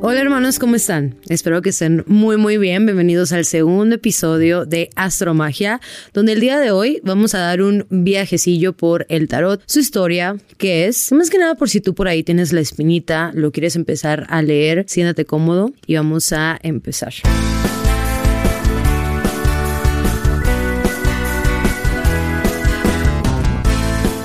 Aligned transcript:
Hola 0.00 0.22
hermanos, 0.22 0.58
¿cómo 0.58 0.76
están? 0.76 1.16
Espero 1.28 1.60
que 1.60 1.68
estén 1.68 2.04
muy 2.06 2.38
muy 2.38 2.56
bien. 2.56 2.86
Bienvenidos 2.86 3.32
al 3.32 3.44
segundo 3.44 3.96
episodio 3.96 4.64
de 4.64 4.88
Astromagia, 4.96 5.82
donde 6.14 6.32
el 6.32 6.40
día 6.40 6.58
de 6.58 6.70
hoy 6.70 7.02
vamos 7.04 7.34
a 7.34 7.40
dar 7.40 7.60
un 7.60 7.86
viajecillo 7.90 8.72
por 8.72 9.04
el 9.10 9.28
tarot, 9.28 9.62
su 9.66 9.80
historia, 9.80 10.38
que 10.56 10.86
es, 10.86 11.12
más 11.12 11.28
que 11.28 11.36
nada 11.36 11.54
por 11.54 11.68
si 11.68 11.82
tú 11.82 11.94
por 11.94 12.08
ahí 12.08 12.22
tienes 12.22 12.54
la 12.54 12.62
espinita, 12.62 13.30
lo 13.34 13.52
quieres 13.52 13.76
empezar 13.76 14.26
a 14.30 14.40
leer, 14.40 14.86
siéntate 14.88 15.26
cómodo 15.26 15.70
y 15.86 15.96
vamos 15.96 16.32
a 16.32 16.58
empezar. 16.62 17.12